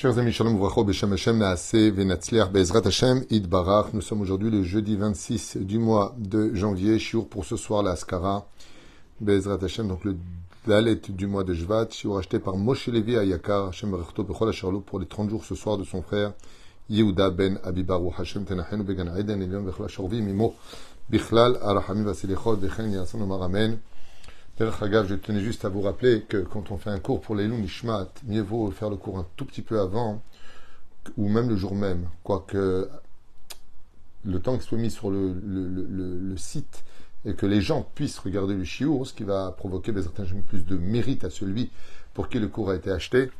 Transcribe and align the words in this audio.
Chers 0.00 0.16
amis, 0.16 0.30
Shalom 0.30 0.54
Uvracho, 0.54 0.84
Beshem 0.84 1.10
Hashem, 1.10 1.38
Naase, 1.38 1.90
Venatzliach, 1.90 2.52
Bezrat 2.52 2.86
Hashem, 2.86 3.24
Id 3.30 3.48
Barach. 3.48 3.92
Nous 3.92 4.00
sommes 4.00 4.20
aujourd'hui 4.20 4.48
le 4.48 4.62
jeudi 4.62 4.94
26 4.94 5.56
du 5.56 5.80
mois 5.80 6.14
de 6.16 6.54
janvier. 6.54 7.00
Shiur 7.00 7.26
pour 7.26 7.44
ce 7.44 7.56
soir, 7.56 7.82
la 7.82 7.90
Askara. 7.90 8.46
Bezrat 9.20 9.58
Hashem, 9.60 9.88
donc 9.88 10.04
le 10.04 10.16
Dalet 10.68 11.00
du 11.08 11.26
mois 11.26 11.42
de 11.42 11.52
Jvat. 11.52 11.88
Shiur 11.90 12.16
acheté 12.16 12.38
par 12.38 12.56
Moshe 12.56 12.86
Levi 12.86 13.16
Ayakar, 13.16 13.70
Hashem 13.70 13.90
Berechto, 13.90 14.22
Bechol 14.22 14.50
Asharlo, 14.50 14.78
pour 14.78 15.00
les 15.00 15.06
30 15.06 15.30
jours 15.30 15.44
ce 15.44 15.56
soir 15.56 15.76
de 15.76 15.82
son 15.82 16.00
frère, 16.00 16.32
Yehuda 16.88 17.30
ben 17.30 17.58
Abibaru, 17.64 18.10
Hashem 18.16 18.44
Tenachenu, 18.44 18.84
Began 18.84 19.12
Aiden, 19.16 19.42
Elion, 19.42 19.62
Bechol 19.62 19.86
Asharvi, 19.86 20.22
Mimo, 20.22 20.54
Bichlal, 21.10 21.58
Arahami, 21.60 22.04
Vasilichot, 22.04 22.54
Bechen, 22.54 22.92
Yason, 22.92 23.20
Omar, 23.20 23.42
Amen. 23.42 23.80
Je 24.60 25.14
tenais 25.14 25.40
juste 25.40 25.64
à 25.64 25.68
vous 25.68 25.82
rappeler 25.82 26.22
que 26.22 26.38
quand 26.38 26.72
on 26.72 26.78
fait 26.78 26.90
un 26.90 26.98
cours 26.98 27.20
pour 27.20 27.36
les 27.36 27.46
Nishmat, 27.46 28.08
mieux 28.26 28.42
vaut 28.42 28.70
faire 28.72 28.90
le 28.90 28.96
cours 28.96 29.18
un 29.18 29.26
tout 29.36 29.44
petit 29.44 29.62
peu 29.62 29.78
avant, 29.80 30.20
ou 31.16 31.28
même 31.28 31.48
le 31.48 31.56
jour 31.56 31.74
même, 31.74 32.08
quoique 32.24 32.88
le 34.24 34.40
temps 34.40 34.58
qui 34.58 34.66
soit 34.66 34.78
mis 34.78 34.90
sur 34.90 35.10
le, 35.10 36.34
site 36.36 36.82
et 37.24 37.34
que 37.34 37.46
les 37.46 37.60
gens 37.60 37.88
puissent 37.94 38.18
regarder 38.18 38.54
le 38.54 38.64
chiour, 38.64 39.06
ce 39.06 39.12
qui 39.12 39.22
va 39.22 39.52
provoquer 39.52 39.92
certains 40.02 40.24
plus 40.48 40.64
de 40.66 40.76
mérite 40.76 41.24
à 41.24 41.30
celui 41.30 41.70
pour 42.14 42.28
qui 42.28 42.38
le 42.40 42.48
cours 42.48 42.70
a 42.70 42.74
été 42.74 42.90
acheté. 42.90 43.30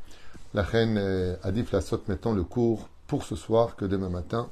La 0.54 0.62
reine 0.62 0.98
a 1.42 1.52
dit 1.52 1.64
la 1.72 1.80
saute 1.80 2.06
maintenant 2.08 2.32
le 2.32 2.44
cours 2.44 2.88
pour 3.08 3.24
ce 3.24 3.34
soir 3.34 3.74
que 3.74 3.84
demain 3.84 4.08
matin, 4.08 4.50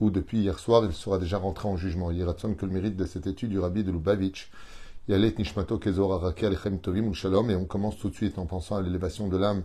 ou 0.00 0.10
depuis 0.10 0.40
hier 0.40 0.58
soir, 0.58 0.84
il 0.84 0.92
sera 0.92 1.18
déjà 1.18 1.38
rentré 1.38 1.68
en 1.68 1.76
jugement. 1.76 2.10
Il 2.10 2.18
y 2.18 2.22
a 2.22 2.32
que 2.32 2.66
le 2.66 2.72
mérite 2.72 2.96
de 2.96 3.06
cette 3.06 3.26
étude 3.26 3.50
du 3.50 3.58
rabbi 3.58 3.82
de 3.84 3.90
Lubavitch 3.90 4.50
Yalet 5.08 5.36
Nishmato 5.36 5.78
Kezor 5.78 6.32
Tovim 6.80 7.12
Shalom, 7.12 7.50
et 7.50 7.56
on 7.56 7.64
commence 7.64 7.98
tout 7.98 8.08
de 8.08 8.14
suite 8.14 8.38
en 8.38 8.46
pensant 8.46 8.76
à 8.76 8.82
l'élévation 8.82 9.26
de 9.26 9.36
l'âme 9.36 9.64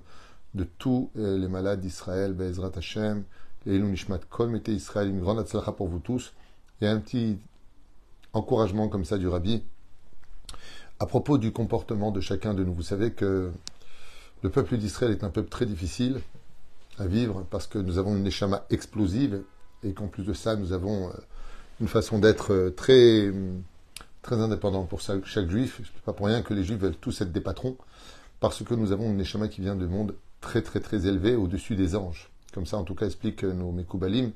de 0.56 0.64
tous 0.64 1.12
euh, 1.16 1.38
les 1.38 1.48
malades 1.48 1.80
d'Israël, 1.80 2.34
Be'ezrat 2.34 2.72
Hashem, 2.76 3.24
Elou 3.68 3.88
Nishmat 3.88 4.22
Kol 4.32 4.50
Mete 4.50 4.70
Israël, 4.70 5.10
une 5.10 5.20
grande 5.20 5.38
atzlacha 5.38 5.74
pour 5.74 5.90
vous 5.90 6.00
tous. 6.00 6.34
Il 6.82 6.86
y 6.86 6.88
a 6.88 6.92
un 6.92 7.00
petit 7.00 7.38
encouragement 8.34 8.90
comme 8.90 9.06
ça 9.06 9.20
du 9.20 9.28
Rabbi. 9.28 9.62
À 11.00 11.06
propos 11.06 11.38
du 11.38 11.52
comportement 11.52 12.12
de 12.12 12.20
chacun 12.20 12.56
de 12.56 12.64
nous, 12.64 12.74
vous 12.74 12.82
savez 12.82 13.12
que 13.12 13.52
le 14.42 14.50
peuple 14.50 14.78
d'Israël 14.78 15.12
est 15.12 15.24
un 15.24 15.30
peuple 15.30 15.50
très 15.50 15.68
difficile 15.68 16.20
à 16.98 17.06
vivre 17.06 17.46
parce 17.52 17.68
que 17.68 17.78
nous 17.78 18.00
avons 18.00 18.18
une 18.18 18.26
échama 18.26 18.66
explosive 18.72 19.44
et 19.84 19.94
qu'en 19.94 20.08
plus 20.08 20.24
de 20.24 20.34
ça, 20.34 20.56
nous 20.56 20.74
avons 20.74 21.10
euh, 21.10 21.12
une 21.80 21.88
façon 21.88 22.18
d'être 22.18 22.54
euh, 22.54 22.70
très 22.72 23.32
très 24.28 24.42
indépendante 24.42 24.90
pour 24.90 25.00
chaque, 25.00 25.50
juif. 25.50 25.80
C'est 25.82 26.04
pas 26.04 26.12
pour 26.12 26.28
rien 26.28 26.42
que 26.42 26.54
les 26.54 26.66
juifs 26.66 26.80
veulent 26.80 26.98
tous 26.98 27.22
être 27.22 27.32
des 27.32 27.40
patrons, 27.40 27.78
parce 28.42 28.62
que 28.62 28.74
nous 28.74 28.92
avons 28.92 29.10
une 29.10 29.22
échama 29.22 29.48
qui 29.48 29.62
vient 29.62 29.78
de 29.78 29.88
monde 29.88 30.16
très 30.42 30.62
très 30.62 30.82
très 30.82 31.08
élevé, 31.08 31.36
au-dessus 31.36 31.78
des 31.78 31.96
anges. 31.96 32.30
Comme 32.54 32.66
ça, 32.66 32.78
en 32.78 32.84
tout 32.84 32.94
cas, 32.94 33.06
explique 33.06 33.44
nos 33.44 33.72
Mekoubalim. 33.72 34.32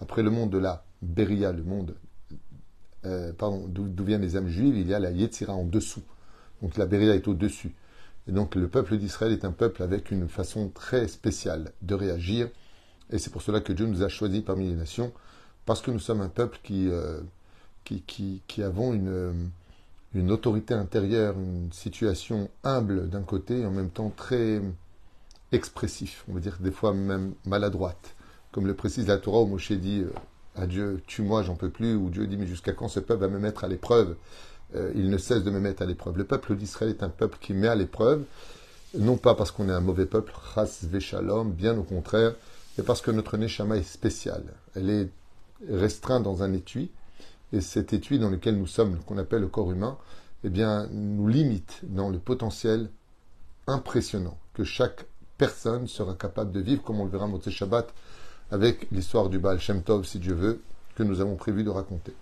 Après 0.00 0.24
le 0.24 0.30
monde 0.30 0.50
de 0.50 0.58
la 0.58 0.84
Beria, 1.00 1.52
le 1.52 1.62
monde, 1.62 1.94
euh, 3.04 3.32
d'où 3.68 4.04
viennent 4.04 4.22
les 4.22 4.36
âmes 4.36 4.48
juives, 4.48 4.76
il 4.76 4.88
y 4.88 4.94
a 4.94 4.98
la 4.98 5.12
Yetzira 5.12 5.54
en 5.54 5.64
dessous. 5.64 6.02
Donc 6.60 6.76
la 6.76 6.86
Beria 6.86 7.14
est 7.14 7.28
au-dessus. 7.28 7.72
Et 8.26 8.32
donc 8.32 8.56
le 8.56 8.66
peuple 8.66 8.96
d'Israël 8.96 9.32
est 9.32 9.44
un 9.44 9.52
peuple 9.52 9.84
avec 9.84 10.10
une 10.10 10.28
façon 10.28 10.70
très 10.70 11.06
spéciale 11.06 11.70
de 11.82 11.94
réagir. 11.94 12.48
Et 13.10 13.18
c'est 13.18 13.30
pour 13.30 13.42
cela 13.42 13.60
que 13.60 13.72
Dieu 13.72 13.86
nous 13.86 14.02
a 14.02 14.08
choisis 14.08 14.42
parmi 14.42 14.68
les 14.68 14.74
nations, 14.74 15.12
parce 15.66 15.82
que 15.82 15.92
nous 15.92 16.00
sommes 16.00 16.20
un 16.20 16.28
peuple 16.28 16.58
qui, 16.64 16.88
euh, 16.88 17.20
qui, 18.06 18.62
avons 18.62 18.92
une, 18.92 19.50
une 20.14 20.30
autorité 20.30 20.74
intérieure, 20.74 21.34
une 21.38 21.72
situation 21.72 22.48
humble 22.64 23.08
d'un 23.08 23.22
côté 23.22 23.60
et 23.60 23.66
en 23.66 23.70
même 23.70 23.90
temps 23.90 24.12
très 24.14 24.60
expressif, 25.52 26.24
on 26.28 26.34
va 26.34 26.40
dire 26.40 26.58
des 26.60 26.70
fois 26.72 26.92
même 26.92 27.34
maladroite. 27.44 28.14
Comme 28.52 28.66
le 28.66 28.74
précise 28.74 29.06
la 29.06 29.18
Torah 29.18 29.42
où 29.42 29.46
Moshe 29.46 29.72
dit 29.72 30.00
euh, 30.00 30.12
à 30.56 30.66
Dieu, 30.66 31.02
tue-moi, 31.06 31.42
j'en 31.42 31.54
peux 31.54 31.70
plus, 31.70 31.94
ou 31.94 32.08
Dieu 32.08 32.26
dit, 32.26 32.36
mais 32.36 32.46
jusqu'à 32.46 32.72
quand 32.72 32.88
ce 32.88 33.00
peuple 33.00 33.20
va 33.20 33.28
me 33.28 33.38
mettre 33.38 33.64
à 33.64 33.68
l'épreuve? 33.68 34.16
Euh, 34.74 34.92
Il 34.94 35.10
ne 35.10 35.18
cesse 35.18 35.44
de 35.44 35.50
me 35.50 35.60
mettre 35.60 35.82
à 35.82 35.86
l'épreuve. 35.86 36.18
Le 36.18 36.24
peuple 36.24 36.56
d'Israël 36.56 36.90
est 36.90 37.02
un 37.02 37.08
peuple 37.08 37.38
qui 37.40 37.52
met 37.52 37.68
à 37.68 37.74
l'épreuve, 37.74 38.24
non 38.98 39.16
pas 39.16 39.34
parce 39.34 39.50
qu'on 39.50 39.68
est 39.68 39.72
un 39.72 39.80
mauvais 39.80 40.06
peuple, 40.06 40.32
ras 40.34 40.84
veshalom, 40.84 41.52
bien 41.52 41.76
au 41.76 41.82
contraire, 41.82 42.34
mais 42.76 42.84
parce 42.84 43.02
que 43.02 43.10
notre 43.10 43.36
neshama 43.36 43.76
est 43.76 43.82
spéciale. 43.82 44.44
Elle 44.74 44.90
est 44.90 45.08
restreinte 45.70 46.22
dans 46.22 46.42
un 46.42 46.52
étui, 46.52 46.90
et 47.56 47.60
cet 47.60 47.92
étui 47.92 48.18
dans 48.18 48.30
lequel 48.30 48.58
nous 48.58 48.66
sommes, 48.66 48.98
qu'on 49.00 49.18
appelle 49.18 49.40
le 49.40 49.48
corps 49.48 49.72
humain, 49.72 49.96
eh 50.44 50.50
bien, 50.50 50.88
nous 50.92 51.26
limite 51.26 51.80
dans 51.84 52.10
le 52.10 52.18
potentiel 52.18 52.90
impressionnant 53.66 54.38
que 54.54 54.62
chaque 54.62 55.06
personne 55.38 55.86
sera 55.86 56.14
capable 56.14 56.52
de 56.52 56.60
vivre, 56.60 56.82
comme 56.82 57.00
on 57.00 57.04
le 57.04 57.10
verra 57.10 57.26
Motsé 57.26 57.50
Shabbat, 57.50 57.92
avec 58.50 58.86
l'histoire 58.92 59.28
du 59.28 59.38
Baal 59.38 59.58
Shem 59.58 59.82
Tov, 59.82 60.04
si 60.04 60.18
Dieu 60.18 60.34
veut, 60.34 60.60
que 60.94 61.02
nous 61.02 61.20
avons 61.20 61.36
prévu 61.36 61.64
de 61.64 61.70
raconter. 61.70 62.12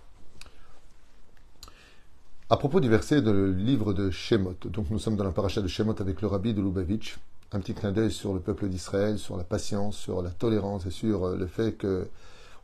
À 2.49 2.57
propos 2.57 2.79
du 2.79 2.89
verset 2.89 3.21
le 3.21 3.51
livre 3.51 3.93
de 3.93 4.11
Shemot, 4.11 4.55
donc 4.65 4.89
nous 4.89 4.99
sommes 4.99 5.15
dans 5.17 5.23
la 5.23 5.31
paracha 5.31 5.61
de 5.61 5.67
Shemot 5.67 5.99
avec 5.99 6.21
le 6.21 6.27
rabbi 6.27 6.53
de 6.53 6.61
Lubavitch, 6.61 7.17
un 7.51 7.59
petit 7.59 7.73
clin 7.73 7.91
d'œil 7.91 8.11
sur 8.11 8.33
le 8.33 8.39
peuple 8.39 8.69
d'Israël, 8.69 9.17
sur 9.17 9.35
la 9.35 9.43
patience, 9.43 9.97
sur 9.97 10.21
la 10.21 10.29
tolérance 10.29 10.85
et 10.85 10.91
sur 10.91 11.25
euh, 11.25 11.37
le 11.37 11.47
fait 11.47 11.73
que 11.73 12.07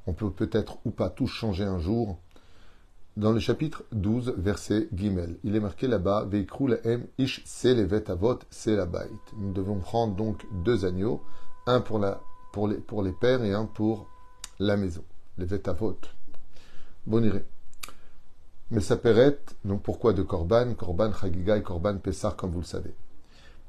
on 0.08 0.14
peut 0.14 0.32
peut-être 0.32 0.78
ou 0.86 0.92
pas 0.92 1.10
tout 1.10 1.28
changer 1.28 1.64
un 1.64 1.80
jour, 1.80 2.18
dans 3.22 3.32
le 3.34 3.40
chapitre 3.40 3.84
12, 3.92 4.34
verset 4.36 4.88
Gimel. 4.96 5.38
Il 5.44 5.56
est 5.56 5.60
marqué 5.60 5.88
là-bas, 5.88 6.28
ish 7.20 7.44
avot 8.10 8.40
Nous 9.38 9.54
devons 9.54 9.78
prendre 9.78 10.16
donc 10.16 10.44
deux 10.64 10.86
agneaux, 10.86 11.22
un 11.68 11.82
pour, 11.82 12.00
la, 12.00 12.20
pour, 12.52 12.68
les, 12.68 12.78
pour 12.78 13.04
les 13.04 13.12
pères 13.12 13.44
et 13.44 13.54
un 13.54 13.66
pour 13.66 14.10
la 14.58 14.76
maison, 14.76 15.04
les 15.38 15.46
vetavot. 15.46 16.00
Bon 17.06 17.24
iré. 17.24 17.46
Mais 18.72 18.82
ça 18.82 18.98
donc 19.66 19.84
pourquoi 19.84 20.14
de 20.14 20.24
Korban, 20.24 20.74
Korban 20.74 21.14
Chagiga 21.14 21.58
et 21.58 21.62
Korban 21.62 22.00
Pessar, 22.00 22.36
comme 22.36 22.50
vous 22.50 22.62
le 22.62 22.66
savez? 22.66 22.96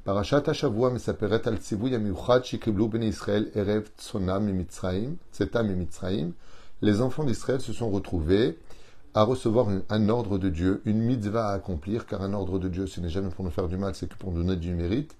Parashat 0.04 0.44
Hashavua 0.46 0.90
mesaperet 0.90 1.46
al 1.46 1.58
tzivui 1.58 1.94
amiuchad 1.94 2.42
shikiblu 2.42 2.88
ben 2.88 3.02
Israël 3.02 3.50
erev 3.54 3.84
tsona 3.98 4.40
mimitzraim, 4.40 5.16
tseta 5.30 5.62
mimitzraim. 5.62 6.32
Les 6.80 7.02
enfants 7.02 7.24
d'Israël 7.24 7.60
se 7.60 7.74
sont 7.74 7.90
retrouvés 7.90 8.58
à 9.14 9.24
recevoir 9.24 9.68
un, 9.90 10.08
ordre 10.08 10.38
de 10.38 10.48
Dieu, 10.48 10.80
une 10.86 11.00
mitzvah 11.00 11.48
à 11.48 11.52
accomplir, 11.52 12.06
car 12.06 12.22
un 12.22 12.32
ordre 12.32 12.58
de 12.58 12.68
Dieu, 12.68 12.86
ce 12.86 13.00
n'est 13.00 13.10
jamais 13.10 13.28
pour 13.28 13.44
nous 13.44 13.50
faire 13.50 13.68
du 13.68 13.76
mal, 13.76 13.94
c'est 13.94 14.08
que 14.08 14.16
pour 14.16 14.32
nous 14.32 14.42
donner 14.42 14.56
du 14.56 14.74
mérite, 14.74 15.16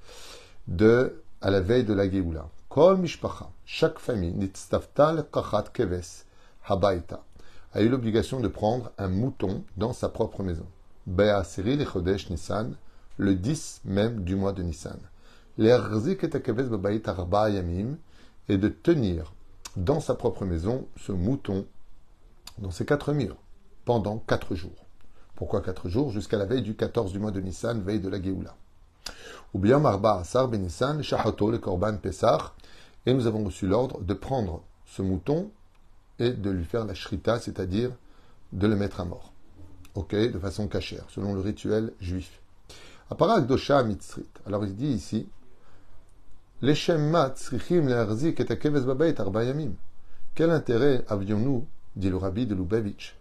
de, 0.67 1.23
à 1.43 1.51
la 1.51 1.61
veille 1.61 1.85
de 1.85 1.93
la 1.93 2.11
Géoula. 2.11 2.49
Kol 2.69 2.97
mishpacha, 2.97 3.51
chaque 3.67 3.99
famille, 3.99 4.33
nitztaftal 4.33 5.27
kachat 5.31 5.65
keves, 5.75 6.25
habaita, 6.67 7.23
a 7.75 7.83
eu 7.83 7.89
l'obligation 7.89 8.41
de 8.41 8.49
prendre 8.49 8.93
un 8.97 9.09
mouton 9.09 9.63
dans 9.77 9.93
sa 9.93 10.09
propre 10.09 10.43
maison. 10.43 10.67
Bea 11.07 11.45
Seril 11.45 11.85
Chodesh 11.87 12.31
Nissan, 12.31 12.77
le 13.19 13.35
10 13.35 13.83
même 13.85 14.23
du 14.25 14.37
mois 14.37 14.53
de 14.53 14.63
Nissan. 14.63 14.99
L'erzik 15.59 16.25
et 16.25 16.31
keves 16.31 16.71
babayit 16.71 17.07
arba 17.07 17.51
yamim, 17.51 17.99
et 18.49 18.57
de 18.57 18.69
tenir 18.69 19.35
dans 19.77 20.01
sa 20.01 20.15
propre 20.15 20.47
maison 20.47 20.87
ce 20.97 21.13
mouton 21.13 21.67
dans 22.59 22.71
ses 22.71 22.85
quatre 22.85 23.13
murs 23.13 23.42
pendant 23.84 24.19
quatre 24.19 24.54
jours. 24.54 24.87
Pourquoi 25.34 25.60
quatre 25.60 25.88
jours? 25.88 26.10
Jusqu'à 26.10 26.38
la 26.38 26.44
veille 26.44 26.62
du 26.62 26.75
14 26.75 27.12
du 27.12 27.19
mois 27.19 27.31
de 27.31 27.41
Nissan, 27.41 27.82
veille 27.82 28.00
de 28.00 28.09
la 28.09 28.22
Géoula. 28.22 28.54
Ou 29.54 29.59
bien 29.59 29.78
Marba 29.78 30.19
Asar 30.19 30.48
ben 30.48 30.62
Nissan, 30.62 31.03
Shahato, 31.03 31.50
le 31.50 31.59
Korban 31.59 31.97
Pessah, 31.97 32.53
et 33.06 33.12
nous 33.12 33.26
avons 33.26 33.44
reçu 33.44 33.66
l'ordre 33.66 34.00
de 34.00 34.15
prendre 34.15 34.62
ce 34.87 35.03
mouton 35.03 35.50
et 36.19 36.31
de 36.31 36.50
lui 36.50 36.65
faire 36.65 36.84
la 36.84 36.94
shrita, 36.94 37.38
c'est-à-dire 37.41 37.91
de 38.53 38.66
le 38.66 38.76
mettre 38.76 39.00
à 39.00 39.04
mort. 39.04 39.32
Ok, 39.94 40.14
de 40.14 40.38
façon 40.38 40.69
cachère, 40.69 41.05
selon 41.08 41.35
le 41.35 41.40
rituel 41.40 41.93
juif. 42.00 42.40
Aparak 43.11 43.46
dosha 43.46 43.82
mitzrit. 43.82 44.28
Alors 44.46 44.64
il 44.64 44.75
dit 44.75 44.87
ici, 44.87 45.28
Quel 50.35 50.50
intérêt 50.50 51.05
avions-nous, 51.08 51.67
dit 51.96 52.08
le 52.08 52.17
rabbi 52.17 52.46
de 52.46 52.55
Lubavitch, 52.55 53.17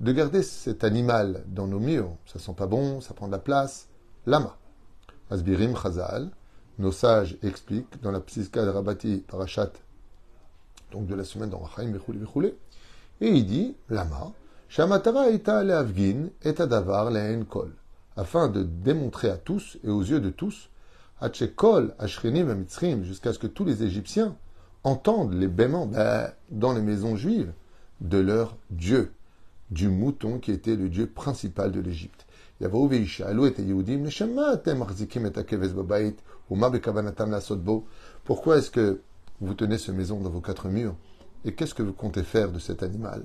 de 0.00 0.12
garder 0.12 0.42
cet 0.42 0.82
animal 0.82 1.44
dans 1.48 1.66
nos 1.66 1.78
murs. 1.78 2.16
Ça 2.24 2.38
sent 2.38 2.54
pas 2.56 2.66
bon, 2.66 3.00
ça 3.00 3.12
prend 3.12 3.26
de 3.26 3.32
la 3.32 3.38
place. 3.38 3.88
Lama. 4.26 4.56
Asbirim 5.30 5.76
Chazal, 5.76 6.30
nos 6.78 6.90
sages 6.90 7.36
expliquent 7.42 8.00
dans 8.02 8.10
la 8.10 8.20
Psiska 8.20 8.64
de 8.64 8.70
Rabati 8.70 9.24
Parashat, 9.28 9.72
donc 10.90 11.06
de 11.06 11.14
la 11.14 11.24
semaine 11.24 11.50
dans 11.50 11.58
Rachaim 11.58 11.92
Bechoulé 11.92 12.56
et 13.20 13.28
il 13.28 13.46
dit, 13.46 13.76
Lama, 13.90 14.32
Shamatara 14.68 15.28
Ita 15.28 15.62
Leavgin 15.62 16.30
et 16.42 16.60
Adavar 16.60 17.12
Kol, 17.48 17.72
afin 18.16 18.48
de 18.48 18.62
démontrer 18.62 19.28
à 19.28 19.36
tous 19.36 19.78
et 19.84 19.90
aux 19.90 20.02
yeux 20.02 20.20
de 20.20 20.30
tous, 20.30 20.70
Kol 21.54 21.94
Ashrenim 21.98 22.54
Mitzrim, 22.54 23.04
jusqu'à 23.04 23.34
ce 23.34 23.38
que 23.38 23.46
tous 23.46 23.66
les 23.66 23.82
Égyptiens 23.82 24.34
entendent 24.82 25.34
les 25.34 25.48
baiements 25.48 25.86
ben, 25.86 26.32
dans 26.50 26.72
les 26.72 26.80
maisons 26.80 27.14
juives 27.14 27.52
de 28.00 28.18
leur 28.18 28.56
Dieu 28.70 29.12
du 29.70 29.88
mouton 29.88 30.38
qui 30.38 30.50
était 30.52 30.76
le 30.76 30.88
dieu 30.88 31.06
principal 31.06 31.72
de 31.72 31.80
l'Égypte. 31.80 32.26
Pourquoi 38.24 38.58
est-ce 38.58 38.70
que 38.70 39.00
vous 39.40 39.54
tenez 39.54 39.78
ce 39.78 39.92
maison 39.92 40.20
dans 40.20 40.30
vos 40.30 40.40
quatre 40.40 40.68
murs, 40.68 40.94
et 41.44 41.54
qu'est-ce 41.54 41.74
que 41.74 41.82
vous 41.82 41.94
comptez 41.94 42.22
faire 42.22 42.52
de 42.52 42.58
cet 42.58 42.82
animal? 42.82 43.22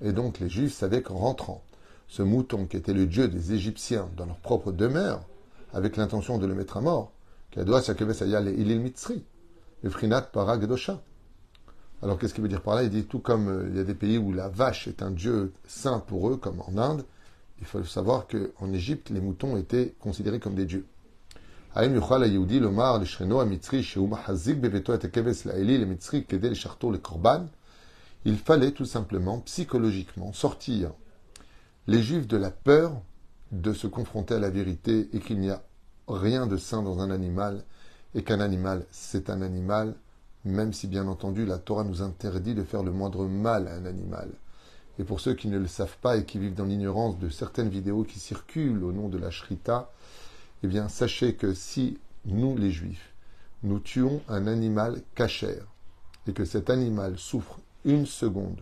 Et 0.00 0.12
donc 0.12 0.40
les 0.40 0.48
Juifs 0.48 0.74
savaient 0.74 1.02
qu'en 1.02 1.14
rentrant, 1.14 1.62
ce 2.08 2.22
mouton 2.22 2.66
qui 2.66 2.76
était 2.76 2.92
le 2.92 3.06
dieu 3.06 3.28
des 3.28 3.52
Égyptiens 3.52 4.08
dans 4.16 4.26
leur 4.26 4.38
propre 4.38 4.72
demeure, 4.72 5.22
avec 5.72 5.96
l'intention 5.96 6.38
de 6.38 6.46
le 6.46 6.54
mettre 6.54 6.76
à 6.76 6.80
mort, 6.80 7.12
le 7.56 7.62
Alors 12.02 12.18
qu'est-ce 12.18 12.34
qu'il 12.34 12.42
veut 12.42 12.48
dire 12.48 12.62
par 12.62 12.74
là? 12.74 12.82
Il 12.82 12.90
dit 12.90 13.04
tout 13.04 13.20
comme 13.20 13.48
euh, 13.48 13.68
il 13.70 13.76
y 13.76 13.80
a 13.80 13.84
des 13.84 13.94
pays 13.94 14.18
où 14.18 14.32
la 14.32 14.48
vache 14.48 14.88
est 14.88 15.02
un 15.02 15.10
dieu 15.10 15.52
saint 15.66 16.00
pour 16.00 16.28
eux, 16.30 16.36
comme 16.36 16.60
en 16.60 16.76
Inde, 16.76 17.04
il 17.62 17.66
faut 17.66 17.84
savoir 17.84 18.26
qu'en 18.26 18.72
Égypte, 18.72 19.10
les 19.10 19.20
moutons 19.20 19.56
étaient 19.56 19.94
considérés 20.00 20.40
comme 20.40 20.56
des 20.56 20.64
dieux. 20.66 20.84
Il 28.24 28.36
fallait 28.36 28.72
tout 28.72 28.84
simplement, 28.84 29.38
psychologiquement, 29.40 30.32
sortir 30.32 30.90
les 31.86 32.02
Juifs 32.02 32.26
de 32.26 32.36
la 32.36 32.50
peur 32.50 33.00
de 33.52 33.72
se 33.72 33.86
confronter 33.86 34.34
à 34.34 34.40
la 34.40 34.50
vérité 34.50 35.08
et 35.12 35.20
qu'il 35.20 35.38
n'y 35.38 35.50
a 35.50 35.62
rien 36.08 36.48
de 36.48 36.56
saint 36.56 36.82
dans 36.82 36.98
un 36.98 37.12
animal 37.12 37.64
et 38.14 38.22
qu'un 38.22 38.40
animal, 38.40 38.84
c'est 38.90 39.30
un 39.30 39.42
animal, 39.42 39.94
même 40.44 40.72
si 40.72 40.86
bien 40.86 41.06
entendu 41.06 41.46
la 41.46 41.58
Torah 41.58 41.84
nous 41.84 42.02
interdit 42.02 42.54
de 42.54 42.64
faire 42.64 42.82
le 42.82 42.90
moindre 42.90 43.26
mal 43.26 43.68
à 43.68 43.74
un 43.74 43.86
animal. 43.86 44.28
Et 44.98 45.04
pour 45.04 45.20
ceux 45.20 45.34
qui 45.34 45.48
ne 45.48 45.58
le 45.58 45.66
savent 45.66 45.96
pas 45.98 46.16
et 46.16 46.24
qui 46.24 46.38
vivent 46.38 46.54
dans 46.54 46.66
l'ignorance 46.66 47.18
de 47.18 47.28
certaines 47.28 47.70
vidéos 47.70 48.04
qui 48.04 48.18
circulent 48.18 48.84
au 48.84 48.92
nom 48.92 49.08
de 49.08 49.18
la 49.18 49.30
Shrita, 49.30 49.90
eh 50.62 50.66
bien, 50.66 50.88
sachez 50.88 51.34
que 51.34 51.54
si 51.54 51.98
nous, 52.26 52.56
les 52.56 52.70
Juifs, 52.70 53.14
nous 53.62 53.80
tuons 53.80 54.20
un 54.28 54.46
animal 54.46 55.02
cachère 55.14 55.66
et 56.26 56.32
que 56.32 56.44
cet 56.44 56.70
animal 56.70 57.18
souffre 57.18 57.58
une 57.84 58.06
seconde 58.06 58.60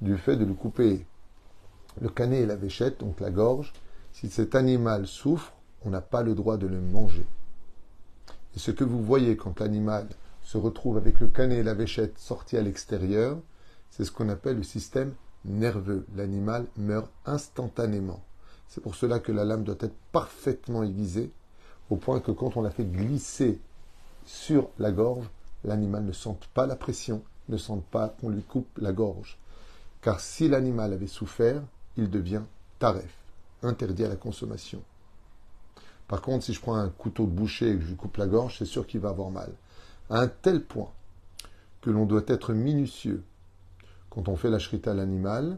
du 0.00 0.16
fait 0.16 0.36
de 0.36 0.44
lui 0.44 0.54
couper 0.54 1.04
le 2.00 2.08
canet 2.08 2.42
et 2.42 2.46
la 2.46 2.56
véchette, 2.56 3.00
donc 3.00 3.20
la 3.20 3.30
gorge, 3.30 3.72
si 4.12 4.28
cet 4.28 4.54
animal 4.54 5.06
souffre, 5.06 5.52
on 5.84 5.90
n'a 5.90 6.00
pas 6.00 6.22
le 6.22 6.34
droit 6.34 6.56
de 6.56 6.66
le 6.66 6.80
manger. 6.80 7.24
Et 8.56 8.58
ce 8.58 8.70
que 8.70 8.84
vous 8.84 9.02
voyez 9.02 9.36
quand 9.36 9.60
l'animal 9.60 10.08
se 10.42 10.58
retrouve 10.58 10.96
avec 10.96 11.20
le 11.20 11.28
canet 11.28 11.58
et 11.58 11.62
la 11.62 11.74
véchette 11.74 12.18
sortis 12.18 12.56
à 12.56 12.62
l'extérieur, 12.62 13.38
c'est 13.90 14.04
ce 14.04 14.10
qu'on 14.10 14.28
appelle 14.28 14.56
le 14.56 14.62
système 14.62 15.14
nerveux. 15.44 16.06
L'animal 16.16 16.66
meurt 16.76 17.10
instantanément. 17.26 18.22
C'est 18.68 18.80
pour 18.80 18.94
cela 18.94 19.18
que 19.18 19.32
la 19.32 19.44
lame 19.44 19.64
doit 19.64 19.76
être 19.80 19.96
parfaitement 20.12 20.82
aiguisée, 20.82 21.30
au 21.90 21.96
point 21.96 22.20
que 22.20 22.30
quand 22.30 22.56
on 22.56 22.62
la 22.62 22.70
fait 22.70 22.84
glisser 22.84 23.58
sur 24.24 24.70
la 24.78 24.92
gorge, 24.92 25.28
l'animal 25.64 26.04
ne 26.04 26.12
sente 26.12 26.46
pas 26.54 26.66
la 26.66 26.76
pression, 26.76 27.22
ne 27.48 27.56
sente 27.56 27.84
pas 27.84 28.08
qu'on 28.08 28.28
lui 28.28 28.42
coupe 28.42 28.78
la 28.78 28.92
gorge. 28.92 29.38
Car 30.02 30.20
si 30.20 30.48
l'animal 30.48 30.92
avait 30.92 31.06
souffert, 31.06 31.62
il 31.96 32.08
devient 32.08 32.42
taref, 32.78 33.12
interdit 33.62 34.04
à 34.04 34.08
la 34.08 34.16
consommation. 34.16 34.82
Par 36.10 36.22
contre, 36.22 36.44
si 36.44 36.52
je 36.52 36.60
prends 36.60 36.74
un 36.74 36.88
couteau 36.88 37.24
de 37.24 37.30
boucher 37.30 37.70
et 37.70 37.76
que 37.76 37.82
je 37.82 37.86
lui 37.90 37.94
coupe 37.94 38.16
la 38.16 38.26
gorge, 38.26 38.58
c'est 38.58 38.64
sûr 38.64 38.84
qu'il 38.84 38.98
va 38.98 39.10
avoir 39.10 39.30
mal. 39.30 39.52
À 40.10 40.18
un 40.18 40.26
tel 40.26 40.60
point 40.60 40.90
que 41.82 41.90
l'on 41.90 42.04
doit 42.04 42.24
être 42.26 42.52
minutieux 42.52 43.22
quand 44.10 44.26
on 44.26 44.34
fait 44.34 44.50
la 44.50 44.58
shrita 44.58 44.90
à 44.90 44.94
l'animal, 44.94 45.56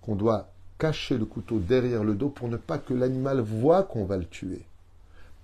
qu'on 0.00 0.16
doit 0.16 0.48
cacher 0.78 1.18
le 1.18 1.26
couteau 1.26 1.58
derrière 1.58 2.02
le 2.02 2.14
dos 2.14 2.30
pour 2.30 2.48
ne 2.48 2.56
pas 2.56 2.78
que 2.78 2.94
l'animal 2.94 3.40
voit 3.40 3.82
qu'on 3.82 4.06
va 4.06 4.16
le 4.16 4.24
tuer. 4.24 4.64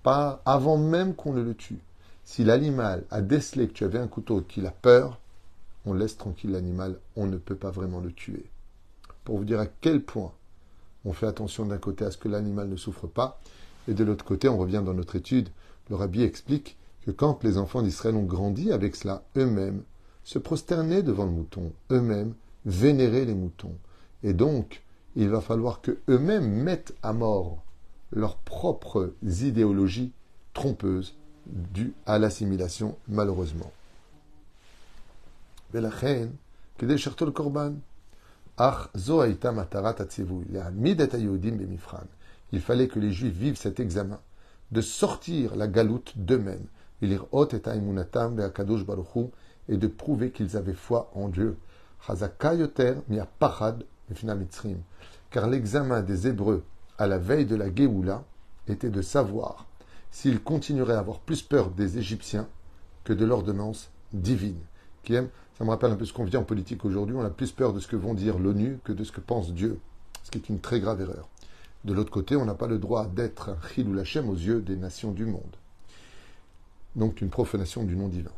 Pas 0.02 0.40
avant 0.46 0.78
même 0.78 1.14
qu'on 1.14 1.34
ne 1.34 1.42
le 1.42 1.54
tue. 1.54 1.80
Si 2.24 2.42
l'animal 2.42 3.04
a 3.10 3.20
décelé 3.20 3.68
que 3.68 3.74
tu 3.74 3.84
avais 3.84 3.98
un 3.98 4.08
couteau 4.08 4.40
qu'il 4.40 4.64
a 4.64 4.70
peur, 4.70 5.20
on 5.84 5.92
laisse 5.92 6.16
tranquille 6.16 6.52
l'animal, 6.52 6.96
on 7.14 7.26
ne 7.26 7.36
peut 7.36 7.56
pas 7.56 7.70
vraiment 7.70 8.00
le 8.00 8.10
tuer. 8.10 8.46
Pour 9.22 9.36
vous 9.36 9.44
dire 9.44 9.60
à 9.60 9.66
quel 9.66 10.02
point 10.02 10.32
on 11.04 11.12
fait 11.12 11.26
attention 11.26 11.66
d'un 11.66 11.76
côté 11.76 12.06
à 12.06 12.10
ce 12.10 12.16
que 12.16 12.28
l'animal 12.28 12.70
ne 12.70 12.76
souffre 12.76 13.06
pas, 13.06 13.38
et 13.90 13.94
de 13.94 14.04
l'autre 14.04 14.24
côté, 14.24 14.48
on 14.48 14.56
revient 14.56 14.82
dans 14.86 14.94
notre 14.94 15.16
étude, 15.16 15.48
le 15.88 15.96
rabbi 15.96 16.22
explique 16.22 16.76
que 17.04 17.10
quand 17.10 17.42
les 17.42 17.58
enfants 17.58 17.82
d'Israël 17.82 18.14
ont 18.14 18.22
grandi 18.22 18.70
avec 18.70 18.94
cela, 18.94 19.24
eux-mêmes 19.36 19.82
se 20.22 20.38
prosterner 20.38 21.02
devant 21.02 21.24
le 21.24 21.32
mouton, 21.32 21.72
eux-mêmes 21.90 22.34
vénérer 22.64 23.24
les 23.24 23.34
moutons. 23.34 23.74
Et 24.22 24.32
donc, 24.32 24.84
il 25.16 25.28
va 25.28 25.40
falloir 25.40 25.80
que 25.80 25.98
eux-mêmes 26.08 26.48
mettent 26.48 26.94
à 27.02 27.12
mort 27.12 27.64
leurs 28.12 28.36
propres 28.36 29.12
idéologies 29.24 30.12
trompeuses 30.54 31.16
dues 31.46 31.94
à 32.06 32.20
l'assimilation, 32.20 32.96
malheureusement. 33.08 33.72
Il 42.52 42.60
fallait 42.60 42.88
que 42.88 42.98
les 42.98 43.12
Juifs 43.12 43.34
vivent 43.34 43.56
cet 43.56 43.80
examen, 43.80 44.20
de 44.72 44.80
sortir 44.80 45.56
la 45.56 45.68
galoute 45.68 46.12
d'eux-mêmes, 46.16 46.66
et 47.02 47.08
de 49.76 49.86
prouver 49.86 50.30
qu'ils 50.30 50.56
avaient 50.56 50.72
foi 50.74 51.10
en 51.14 51.28
Dieu. 51.28 51.56
Car 55.30 55.46
l'examen 55.48 56.02
des 56.02 56.26
Hébreux 56.26 56.64
à 56.98 57.06
la 57.06 57.18
veille 57.18 57.46
de 57.46 57.56
la 57.56 57.74
Géoula 57.74 58.24
était 58.68 58.90
de 58.90 59.02
savoir 59.02 59.66
s'ils 60.10 60.42
continueraient 60.42 60.94
à 60.94 60.98
avoir 60.98 61.20
plus 61.20 61.42
peur 61.42 61.70
des 61.70 61.98
Égyptiens 61.98 62.48
que 63.04 63.12
de 63.12 63.24
l'ordonnance 63.24 63.90
divine. 64.12 64.58
Qui 65.02 65.14
aime, 65.14 65.28
ça 65.56 65.64
me 65.64 65.70
rappelle 65.70 65.92
un 65.92 65.96
peu 65.96 66.04
ce 66.04 66.12
qu'on 66.12 66.24
vit 66.24 66.36
en 66.36 66.42
politique 66.42 66.84
aujourd'hui, 66.84 67.16
on 67.16 67.24
a 67.24 67.30
plus 67.30 67.52
peur 67.52 67.72
de 67.72 67.80
ce 67.80 67.86
que 67.86 67.96
vont 67.96 68.14
dire 68.14 68.38
l'ONU 68.38 68.78
que 68.84 68.92
de 68.92 69.04
ce 69.04 69.12
que 69.12 69.20
pense 69.20 69.52
Dieu, 69.52 69.78
ce 70.24 70.30
qui 70.30 70.38
est 70.38 70.48
une 70.48 70.60
très 70.60 70.80
grave 70.80 71.00
erreur. 71.00 71.28
De 71.84 71.92
l'autre 71.94 72.10
côté, 72.10 72.36
on 72.36 72.44
n'a 72.44 72.54
pas 72.54 72.66
le 72.66 72.78
droit 72.78 73.06
d'être 73.06 73.50
un 73.50 73.68
chilou 73.68 73.94
lachem 73.94 74.28
aux 74.28 74.34
yeux 74.34 74.60
des 74.60 74.76
nations 74.76 75.12
du 75.12 75.24
monde. 75.24 75.56
Donc 76.96 77.20
une 77.20 77.30
profanation 77.30 77.84
du 77.84 77.96
nom 77.96 78.08
divin. 78.08 78.32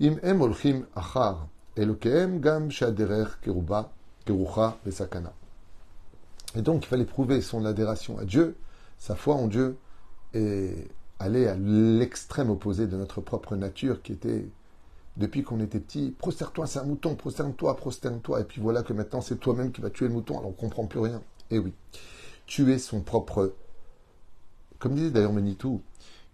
Im 0.00 0.16
achar 0.94 1.46
gam 1.76 2.68
keruba 3.40 3.92
kerucha. 4.24 4.78
Et 6.54 6.62
donc 6.62 6.84
il 6.84 6.88
fallait 6.88 7.04
prouver 7.04 7.40
son 7.40 7.64
adhération 7.64 8.18
à 8.18 8.24
Dieu, 8.24 8.56
sa 8.98 9.14
foi 9.14 9.34
en 9.36 9.46
Dieu, 9.46 9.76
et 10.34 10.88
aller 11.18 11.46
à 11.46 11.54
l'extrême 11.56 12.50
opposé 12.50 12.86
de 12.86 12.96
notre 12.96 13.20
propre 13.20 13.56
nature 13.56 14.02
qui 14.02 14.12
était, 14.12 14.48
depuis 15.16 15.42
qu'on 15.42 15.60
était 15.60 15.78
petit, 15.78 16.14
prosterne-toi, 16.18 16.66
c'est 16.66 16.78
un 16.80 16.84
mouton, 16.84 17.14
prosterne-toi, 17.14 17.76
prosterne-toi, 17.76 18.40
et 18.40 18.44
puis 18.44 18.60
voilà 18.60 18.82
que 18.82 18.92
maintenant 18.92 19.20
c'est 19.20 19.36
toi-même 19.36 19.70
qui 19.70 19.80
vas 19.80 19.90
tuer 19.90 20.08
le 20.08 20.14
mouton, 20.14 20.38
alors 20.38 20.50
on 20.50 20.54
comprend 20.54 20.86
plus 20.86 21.00
rien. 21.00 21.22
Eh 21.50 21.58
oui, 21.58 21.72
tuer 22.46 22.78
son 22.78 23.00
propre... 23.00 23.54
Comme 24.78 24.94
disait 24.94 25.10
d'ailleurs 25.10 25.32
Manitou, 25.32 25.82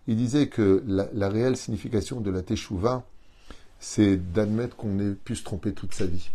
il 0.07 0.17
disait 0.17 0.49
que 0.49 0.83
la, 0.87 1.29
réelle 1.29 1.57
signification 1.57 2.23
de 2.23 2.31
la 2.31 2.43
teshuva, 2.43 3.05
c'est 3.79 4.17
d'admettre 4.17 4.75
qu'on 4.75 4.99
ait 4.99 5.13
pu 5.13 5.37
se 5.37 5.45
tromper 5.45 5.75
toute 5.75 5.95
sa 5.95 6.07
vie. 6.07 6.31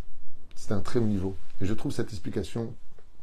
C'est 0.55 0.73
un 0.73 0.79
très 0.79 0.99
haut 0.99 1.05
niveau. 1.05 1.35
Et 1.59 1.65
je 1.65 1.73
trouve 1.73 1.91
cette 1.91 2.09
explication 2.09 2.75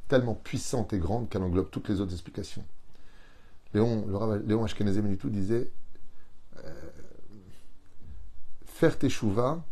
tellement 0.09 0.35
puissante 0.35 0.93
et 0.93 0.99
grande 0.99 1.29
qu'elle 1.29 1.43
englobe 1.43 1.71
toutes 1.71 1.89
les 1.89 2.01
autres 2.01 2.13
explications. 2.13 2.65
Léon, 3.75 4.05
Léon 4.45 4.65
Ashkenazé 4.65 5.01
Menitou 5.01 5.31
disait 5.31 5.71
euh, 6.65 6.73
Faire 8.67 8.99
teshuva, 8.99 9.65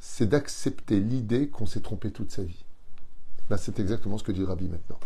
c'est 0.00 0.26
d'accepter 0.26 0.98
l'idée 0.98 1.48
qu'on 1.48 1.66
s'est 1.66 1.80
trompé 1.80 2.10
toute 2.10 2.32
sa 2.32 2.42
vie. 2.42 2.64
Là, 3.48 3.58
c'est 3.58 3.78
exactement 3.78 4.18
ce 4.18 4.24
que 4.24 4.32
dit 4.32 4.44
Rabbi 4.44 4.66
maintenant 4.66 4.98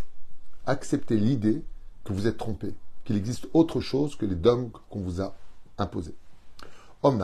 Accepter 0.65 1.17
l'idée 1.17 1.63
que 2.03 2.13
vous 2.13 2.27
êtes 2.27 2.37
trompé, 2.37 2.73
qu'il 3.03 3.17
existe 3.17 3.47
autre 3.53 3.81
chose 3.81 4.15
que 4.15 4.25
les 4.25 4.35
dogmes 4.35 4.69
qu'on 4.89 5.01
vous 5.01 5.21
a 5.21 5.35
imposés. 5.77 6.15
Et 7.03 7.07
on 7.07 7.17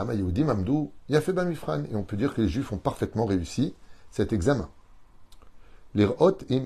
peut 2.03 2.17
dire 2.17 2.33
que 2.33 2.41
les 2.41 2.47
Juifs 2.47 2.71
ont 2.71 2.79
parfaitement 2.79 3.25
réussi 3.25 3.75
cet 4.11 4.33
examen. 4.33 4.67
לראות 5.95 6.43
אם, 6.49 6.65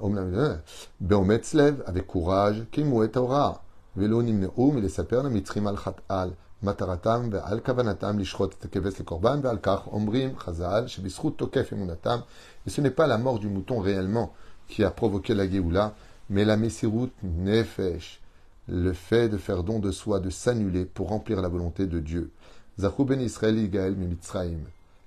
אומנם, 0.00 0.34
באומץ 1.00 1.54
לב, 1.54 1.80
avec 1.86 2.12
courage, 2.12 2.64
קיימו 2.70 3.04
את 3.04 3.16
ההוראה, 3.16 3.52
ולא 3.96 4.22
נמנעו 4.22 4.72
מלספר 4.72 5.22
למצרים 5.22 5.66
על 5.66 5.76
חטאל 5.76 6.30
מטרתם 6.62 7.28
ועל 7.32 7.60
כוונתם 7.60 8.18
לשחוט 8.18 8.54
את 8.58 8.64
הכבש 8.64 9.00
לקורבן, 9.00 9.40
ועל 9.42 9.58
כך 9.62 9.86
אומרים 9.86 10.38
חז"ל 10.38 10.86
שבזכות 10.86 11.38
תוקף 11.38 11.72
אמונתם, 11.72 12.18
et 12.66 12.70
ce 12.70 12.80
n'est 12.80 12.90
pas 12.90 13.06
la 13.06 13.18
mort 13.18 13.38
du 13.38 13.48
mais 16.29 16.45
la 16.45 16.57
Messirut 16.57 17.11
Nefesh, 17.23 18.21
le 18.67 18.93
fait 18.93 19.29
de 19.29 19.37
faire 19.37 19.63
don 19.63 19.79
de 19.79 19.91
soi, 19.91 20.19
de 20.19 20.29
s'annuler 20.29 20.85
pour 20.85 21.09
remplir 21.09 21.41
la 21.41 21.47
volonté 21.47 21.87
de 21.87 21.99
Dieu. 21.99 22.31
Zachou 22.79 23.05
ben 23.05 23.21
Israël 23.21 23.57
Igael 23.57 23.95
Mimitzraim. 23.95 24.59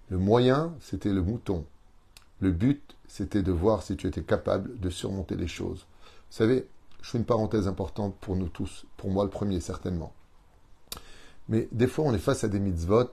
Le 0.08 0.18
moyen, 0.18 0.74
c'était 0.80 1.12
le 1.12 1.22
mouton. 1.22 1.64
Le 2.40 2.50
but, 2.50 2.96
c'était 3.06 3.42
de 3.42 3.52
voir 3.52 3.82
si 3.82 3.96
tu 3.96 4.06
étais 4.06 4.22
capable 4.22 4.78
de 4.80 4.90
surmonter 4.90 5.36
les 5.36 5.46
choses. 5.46 5.86
Vous 6.30 6.36
savez, 6.36 6.66
je 7.02 7.10
fais 7.10 7.18
une 7.18 7.24
parenthèse 7.24 7.68
importante 7.68 8.16
pour 8.20 8.34
nous 8.36 8.48
tous, 8.48 8.86
pour 8.96 9.10
moi 9.10 9.24
le 9.24 9.30
premier 9.30 9.60
certainement. 9.60 10.12
Mais 11.48 11.68
des 11.72 11.86
fois, 11.86 12.06
on 12.06 12.14
est 12.14 12.18
face 12.18 12.44
à 12.44 12.48
des 12.48 12.60
mitzvot 12.60 13.10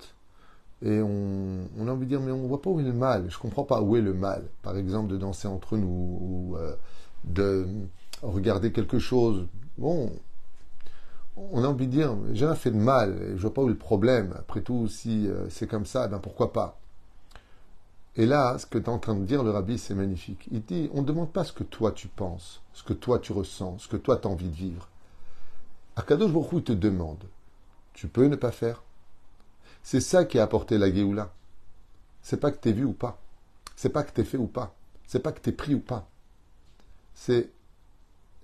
et 0.83 1.01
on, 1.01 1.67
a 1.87 1.91
envie 1.91 2.05
de 2.05 2.09
dire, 2.09 2.21
mais 2.21 2.31
on 2.31 2.43
ne 2.43 2.47
voit 2.47 2.61
pas 2.61 2.69
où 2.69 2.79
est 2.79 2.83
le 2.83 2.93
mal. 2.93 3.29
Je 3.29 3.35
ne 3.35 3.41
comprends 3.41 3.63
pas 3.63 3.81
où 3.81 3.95
est 3.95 4.01
le 4.01 4.13
mal. 4.13 4.43
Par 4.61 4.77
exemple, 4.77 5.11
de 5.11 5.17
danser 5.17 5.47
entre 5.47 5.75
nous 5.75 6.19
ou 6.21 6.57
euh, 6.57 6.75
de 7.23 7.67
regarder 8.21 8.71
quelque 8.71 8.99
chose. 8.99 9.47
Bon, 9.77 10.11
on 11.35 11.63
a 11.63 11.67
envie 11.67 11.87
de 11.87 11.91
dire, 11.91 12.15
j'ai 12.33 12.45
rien 12.45 12.55
fait 12.55 12.71
de 12.71 12.77
mal, 12.77 13.33
je 13.35 13.41
vois 13.41 13.53
pas 13.53 13.61
où 13.61 13.67
le 13.67 13.75
problème. 13.75 14.33
Après 14.39 14.61
tout, 14.61 14.87
si 14.87 15.27
euh, 15.27 15.49
c'est 15.49 15.67
comme 15.67 15.85
ça, 15.85 16.07
ben 16.07 16.19
pourquoi 16.19 16.51
pas? 16.51 16.79
Et 18.15 18.25
là, 18.25 18.57
ce 18.57 18.65
que 18.65 18.79
tu 18.79 18.85
es 18.85 18.89
en 18.89 18.97
train 18.97 19.13
de 19.13 19.23
dire, 19.23 19.43
le 19.43 19.51
rabbi, 19.51 19.77
c'est 19.77 19.93
magnifique. 19.93 20.47
Il 20.51 20.63
dit, 20.63 20.89
on 20.93 21.01
ne 21.01 21.05
demande 21.05 21.31
pas 21.31 21.43
ce 21.43 21.53
que 21.53 21.63
toi 21.63 21.91
tu 21.91 22.07
penses, 22.07 22.61
ce 22.73 22.81
que 22.83 22.93
toi 22.93 23.19
tu 23.19 23.31
ressens, 23.31 23.77
ce 23.79 23.87
que 23.87 23.97
toi 23.97 24.17
tu 24.17 24.27
as 24.27 24.31
envie 24.31 24.49
de 24.49 24.55
vivre. 24.55 24.87
Akadosh 25.95 26.31
Baruch 26.31 26.63
te 26.63 26.71
demande, 26.73 27.23
tu 27.93 28.07
peux 28.07 28.25
ne 28.25 28.35
pas 28.35 28.51
faire? 28.51 28.81
C'est 29.83 30.01
ça 30.01 30.25
qui 30.25 30.39
a 30.39 30.43
apporté 30.43 30.77
la 30.77 30.93
Géoula. 30.93 31.31
C'est 32.21 32.39
pas 32.39 32.51
que 32.51 32.59
tu 32.59 32.69
es 32.69 32.73
vu 32.73 32.83
ou 32.83 32.93
pas. 32.93 33.19
C'est 33.75 33.89
pas 33.89 34.03
que 34.03 34.11
tu 34.11 34.21
es 34.21 34.25
fait 34.25 34.37
ou 34.37 34.47
pas. 34.47 34.75
C'est 35.05 35.19
pas 35.19 35.31
que 35.31 35.39
tu 35.39 35.49
es 35.49 35.53
pris 35.53 35.75
ou 35.75 35.79
pas. 35.79 36.07
C'est 37.13 37.49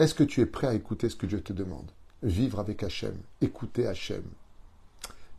est-ce 0.03 0.15
que 0.15 0.25
tu 0.25 0.41
es 0.41 0.47
prêt 0.47 0.67
à 0.67 0.75
écouter 0.75 1.09
ce 1.09 1.17
que 1.17 1.27
Dieu 1.27 1.41
te 1.41 1.53
demande 1.53 1.91
Vivre 2.23 2.61
avec 2.61 2.83
Hachem, 2.83 3.17
écouter 3.41 3.87
Hachem. 3.87 4.23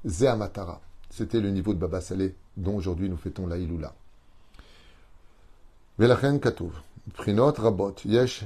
Zéamatara. 0.05 0.81
C'était 1.09 1.41
le 1.41 1.49
niveau 1.49 1.73
de 1.73 1.79
Baba 1.79 2.01
Salé 2.01 2.35
dont 2.55 2.75
aujourd'hui 2.75 3.09
nous 3.09 3.17
fêtons 3.17 3.47
la 3.47 3.57
Iloula. 3.57 3.93
ולכן 5.99 6.39
כתוב, 6.39 6.71
מבחינות 7.07 7.59
רבות 7.59 8.01
יש 8.05 8.45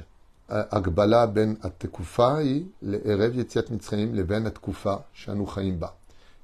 הגבלה 0.49 1.25
בין 1.25 1.55
התקופה 1.61 2.27
ההיא 2.27 2.65
לערב 2.81 3.39
יציאת 3.39 3.71
מצרים 3.71 4.15
לבין 4.15 4.47
התקופה 4.47 4.95
שאנו 5.13 5.45
חיים 5.45 5.79
בה. 5.79 5.87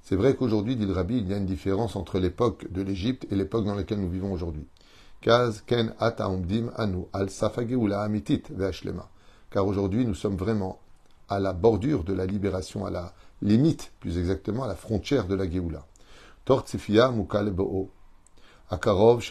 C'est 0.03 0.15
vrai 0.15 0.35
qu'aujourd'hui, 0.35 0.75
dit 0.75 0.85
le 0.87 0.93
Rabbi, 0.93 1.17
il 1.17 1.27
y 1.27 1.33
a 1.33 1.37
une 1.37 1.45
différence 1.45 1.95
entre 1.95 2.17
l'époque 2.19 2.65
de 2.71 2.81
l'Égypte 2.81 3.27
et 3.29 3.35
l'époque 3.35 3.65
dans 3.65 3.75
laquelle 3.75 3.99
nous 3.99 4.09
vivons 4.09 4.31
aujourd'hui. 4.31 4.65
Kaz 5.21 5.61
ken 5.67 5.93
ata 5.99 6.25
anu 6.25 7.05
al 7.13 7.29
safageula 7.29 8.01
amitit 8.01 8.43
ve'ashlema 8.49 9.07
car 9.54 9.66
aujourd'hui 9.68 10.04
nous 10.04 10.16
sommes 10.16 10.34
vraiment 10.36 10.80
à 11.28 11.38
la 11.38 11.52
bordure 11.52 12.02
de 12.02 12.12
la 12.12 12.26
libération, 12.26 12.86
à 12.86 12.90
la 12.90 13.14
limite, 13.40 13.92
plus 14.00 14.18
exactement, 14.18 14.64
à 14.64 14.66
la 14.66 14.74
frontière 14.74 15.28
de 15.28 15.36
la 15.36 15.48
Géoula. 15.48 15.86
Akarov. 18.68 19.22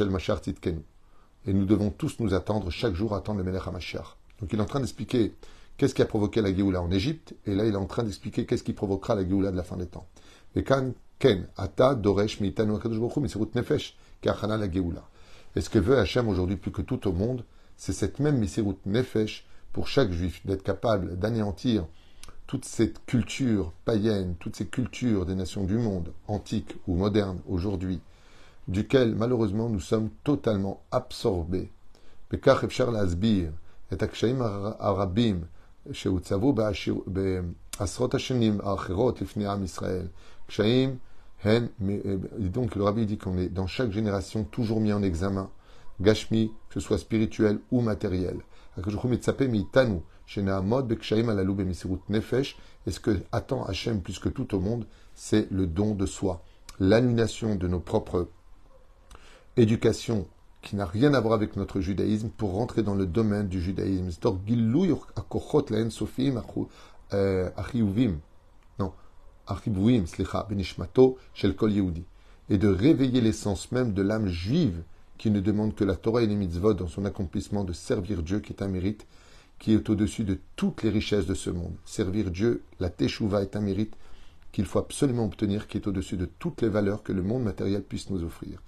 Et 1.46 1.54
nous 1.54 1.66
devons 1.66 1.90
tous 1.90 2.22
nous 2.22 2.34
attendre 2.34 2.70
chaque 2.70 2.96
jour 2.96 3.14
à 3.14 3.18
attendre 3.18 3.40
le 3.40 3.44
Melech 3.44 3.68
HaMashiach. 3.68 4.16
Donc 4.40 4.54
il 4.54 4.60
est 4.60 4.62
en 4.62 4.66
train 4.66 4.80
d'expliquer 4.80 5.36
qu'est-ce 5.76 5.94
qui 5.94 6.02
a 6.02 6.06
provoqué 6.06 6.42
la 6.42 6.56
Géoula 6.56 6.82
en 6.82 6.90
Égypte, 6.90 7.36
et 7.46 7.54
là 7.54 7.66
il 7.66 7.74
est 7.74 7.78
en 7.78 7.86
train 7.86 8.04
d'expliquer 8.04 8.46
qu'est-ce 8.46 8.64
qui 8.64 8.72
provoquera 8.72 9.16
la 9.16 9.28
Géoula 9.28 9.52
de 9.52 9.58
la 9.58 9.64
fin 9.64 9.76
des 9.76 9.88
temps. 9.88 10.08
Et 10.56 10.62
ce 15.62 15.70
que 15.70 15.80
veut 15.80 16.00
Hachem 16.00 16.30
aujourd'hui 16.30 16.56
plus 16.56 16.72
que 16.72 16.82
tout 16.82 17.10
au 17.10 17.12
monde, 17.12 17.44
c'est 17.76 17.92
cette 17.92 18.20
même 18.20 18.38
misirut 18.38 18.78
nefesh 18.86 19.46
pour 19.74 19.88
chaque 19.88 20.12
juif 20.12 20.46
d'être 20.46 20.64
capable 20.64 21.18
d'anéantir 21.18 21.86
toute 22.48 22.66
cette 22.66 23.06
culture 23.06 23.74
païenne, 23.84 24.36
toutes 24.40 24.56
ces 24.56 24.68
cultures 24.68 25.26
des 25.26 25.36
nations 25.36 25.64
du 25.64 25.78
monde, 25.78 26.14
antiques 26.28 26.76
ou 26.88 26.96
modernes 26.96 27.40
aujourd'hui, 27.48 28.00
duquel 28.68 29.16
malheureusement 29.16 29.70
nous 29.70 29.80
sommes 29.80 30.10
totalement 30.24 30.84
absorbés. 30.92 31.72
donc 42.40 42.76
le 42.76 42.84
rabbi 42.84 43.06
dit 43.06 43.18
qu'on 43.18 43.38
est 43.38 43.50
dans 43.50 43.68
chaque 43.68 43.92
génération 43.92 44.44
toujours 44.44 44.80
mis 44.80 44.94
en 44.94 45.04
examen, 45.04 45.50
gashmi, 46.00 46.52
que 46.70 46.80
ce 46.80 46.80
soit 46.80 46.98
spirituel 46.98 47.60
ou 47.72 47.82
matériel. 47.82 48.38
Et 48.78 48.82
ce 52.92 53.00
que 53.00 53.20
attend 53.32 53.64
Hachem 53.66 54.02
plus 54.02 54.20
que 54.20 54.30
tout 54.30 54.56
au 54.56 54.60
monde, 54.60 54.86
c'est 55.16 55.50
le 55.52 55.68
don 55.68 55.96
de 55.96 56.06
soi, 56.06 56.44
l'annulation 56.80 57.56
de 57.56 57.68
nos 57.68 57.80
propres 57.80 58.28
éducations 59.58 60.28
qui 60.62 60.76
n'a 60.76 60.86
rien 60.86 61.14
à 61.14 61.20
voir 61.20 61.34
avec 61.34 61.56
notre 61.56 61.82
judaïsme 61.82 62.30
pour 62.30 62.54
rentrer 62.54 62.84
dans 62.84 62.96
le 62.96 63.06
domaine 63.06 63.48
du 63.48 63.62
judaïsme. 63.62 64.10
Euh, 67.14 67.50
non, 68.80 68.94
et 72.50 72.58
de 72.58 72.68
réveiller 72.68 73.22
l'essence 73.22 73.72
même 73.72 73.94
de 73.94 74.02
l'âme 74.02 74.28
juive 74.28 74.84
qui 75.24 75.32
ne 75.32 75.40
demande 75.40 75.74
que 75.74 75.86
la 75.86 75.96
Torah 75.96 76.22
et 76.22 76.28
les 76.28 76.36
mitzvot 76.36 76.74
dans 76.74 76.90
son 76.90 77.06
accomplissement 77.06 77.64
de 77.64 77.72
servir 77.72 78.24
Dieu, 78.24 78.42
qui 78.42 78.52
est 78.52 78.62
un 78.62 78.68
mérite 78.68 79.08
qui 79.58 79.72
est 79.72 79.90
au-dessus 79.90 80.26
de 80.26 80.38
toutes 80.58 80.84
les 80.84 80.90
richesses 80.90 81.28
de 81.28 81.34
ce 81.34 81.50
monde. 81.50 81.72
Servir 81.86 82.30
Dieu, 82.30 82.62
la 82.82 82.90
Teshuvah 82.90 83.42
est 83.42 83.56
un 83.56 83.62
mérite 83.62 83.94
qu'il 84.52 84.66
faut 84.66 84.80
absolument 84.80 85.24
obtenir, 85.24 85.68
qui 85.68 85.78
est 85.78 85.88
au-dessus 85.88 86.18
de 86.18 86.26
toutes 86.26 86.62
les 86.62 86.68
valeurs 86.68 87.04
que 87.04 87.14
le 87.14 87.22
monde 87.22 87.42
matériel 87.42 87.84
puisse 87.84 88.10
nous 88.10 88.22
offrir. 88.22 88.62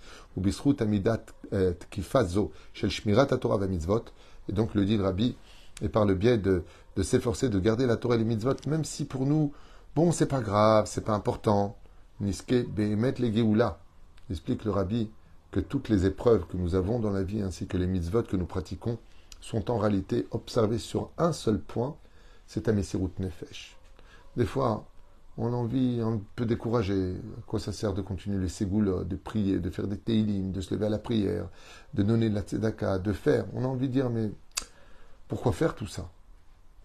mitzvot. 3.68 4.06
Et 4.48 4.54
donc 4.54 4.76
le 4.76 4.86
dit 4.86 4.96
le 4.96 5.04
Rabbi, 5.04 5.36
et 5.82 5.90
par 5.90 6.06
le 6.06 6.16
biais 6.16 6.38
de, 6.38 6.64
de 6.96 7.04
s'efforcer 7.04 7.50
de 7.50 7.60
garder 7.60 7.86
la 7.86 7.98
Torah 7.98 8.16
et 8.16 8.20
les 8.20 8.24
mitzvot, 8.24 8.56
même 8.66 8.86
si 8.86 9.04
pour 9.04 9.26
nous, 9.26 9.52
bon, 9.94 10.14
c'est 10.14 10.26
pas 10.26 10.40
grave, 10.40 10.86
c'est 10.88 11.04
pas 11.04 11.16
important. 11.16 11.78
Niske 12.22 12.66
behemet 12.70 13.16
le 13.20 13.30
geoula. 13.30 13.78
Explique 14.30 14.64
le 14.64 14.72
Rabbi, 14.72 15.10
toutes 15.60 15.90
les 15.90 16.06
épreuves 16.06 16.46
que 16.48 16.58
nous 16.58 16.76
avons 16.76 17.00
dans 17.00 17.12
la 17.12 17.24
vie 17.24 17.42
ainsi 17.42 17.68
que 17.68 17.78
les 17.78 17.88
mitzvot 17.88 18.24
que 18.24 18.38
nous 18.38 18.46
pratiquons 18.46 18.98
sont 19.42 19.70
en 19.72 19.78
réalité 19.78 20.28
observées 20.32 20.80
sur 20.80 21.12
un 21.18 21.32
seul 21.32 21.60
point, 21.60 21.96
c'est 22.48 22.68
à 22.68 22.72
routes 22.72 23.20
Nefesh. 23.20 23.78
Des 24.38 24.46
fois, 24.46 24.86
on 25.38 25.54
a 25.54 25.56
envie, 25.56 26.00
un 26.02 26.22
peu 26.36 26.46
découragé. 26.46 27.14
À 27.38 27.42
quoi 27.46 27.60
ça 27.60 27.72
sert 27.72 27.94
de 27.94 28.02
continuer 28.02 28.40
les 28.40 28.50
ségoulots, 28.50 29.04
de 29.04 29.16
prier, 29.16 29.60
de 29.60 29.70
faire 29.70 29.88
des 29.88 29.98
teilim, 29.98 30.52
de 30.52 30.62
se 30.62 30.74
lever 30.74 30.86
à 30.86 30.90
la 30.90 30.98
prière, 30.98 31.50
de 31.94 32.04
donner 32.04 32.30
la 32.30 32.42
tzedaka, 32.42 33.00
de 33.00 33.14
faire 33.14 33.46
On 33.54 33.64
a 33.64 33.68
envie 33.68 33.88
de 33.88 33.94
dire, 33.94 34.10
mais 34.10 34.32
pourquoi 35.28 35.52
faire 35.52 35.76
tout 35.76 35.88
ça? 35.88 36.10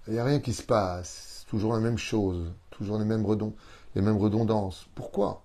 Il 0.06 0.14
n'y 0.14 0.18
a 0.18 0.24
rien 0.24 0.40
qui 0.40 0.52
se 0.52 0.62
passe, 0.62 1.44
toujours 1.48 1.74
la 1.74 1.80
même 1.80 1.98
chose, 1.98 2.52
toujours 2.70 2.98
les 2.98 3.04
mêmes 3.04 3.24
redondances. 3.24 4.86
Pourquoi? 4.94 5.42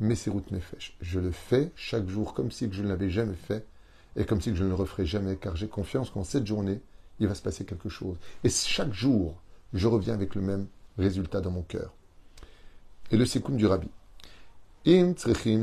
Routes 0.00 0.50
Nefesh. 0.50 0.96
Je 1.00 1.20
le 1.20 1.30
fais 1.30 1.72
chaque 1.74 2.08
jour 2.08 2.34
comme 2.34 2.50
si 2.50 2.68
je 2.70 2.82
ne 2.82 2.88
l'avais 2.88 3.10
jamais 3.10 3.34
fait 3.34 3.66
et 4.16 4.24
comme 4.24 4.40
si 4.40 4.54
je 4.54 4.64
ne 4.64 4.68
le 4.68 4.74
referais 4.74 5.06
jamais, 5.06 5.36
car 5.36 5.56
j'ai 5.56 5.68
confiance 5.68 6.10
qu'en 6.10 6.24
cette 6.24 6.46
journée, 6.46 6.80
il 7.20 7.28
va 7.28 7.34
se 7.34 7.42
passer 7.42 7.64
quelque 7.64 7.88
chose. 7.88 8.16
Et 8.42 8.48
chaque 8.48 8.92
jour, 8.92 9.40
je 9.72 9.86
reviens 9.86 10.14
avec 10.14 10.34
le 10.34 10.40
même 10.40 10.66
résultat 10.96 11.40
dans 11.40 11.50
mon 11.50 11.62
cœur. 11.62 11.92
Et 13.10 13.16
le 13.16 13.24
sikoum 13.24 13.56
du 13.56 13.66
rabbi. 13.66 13.88
Et 14.84 15.04
si 15.16 15.54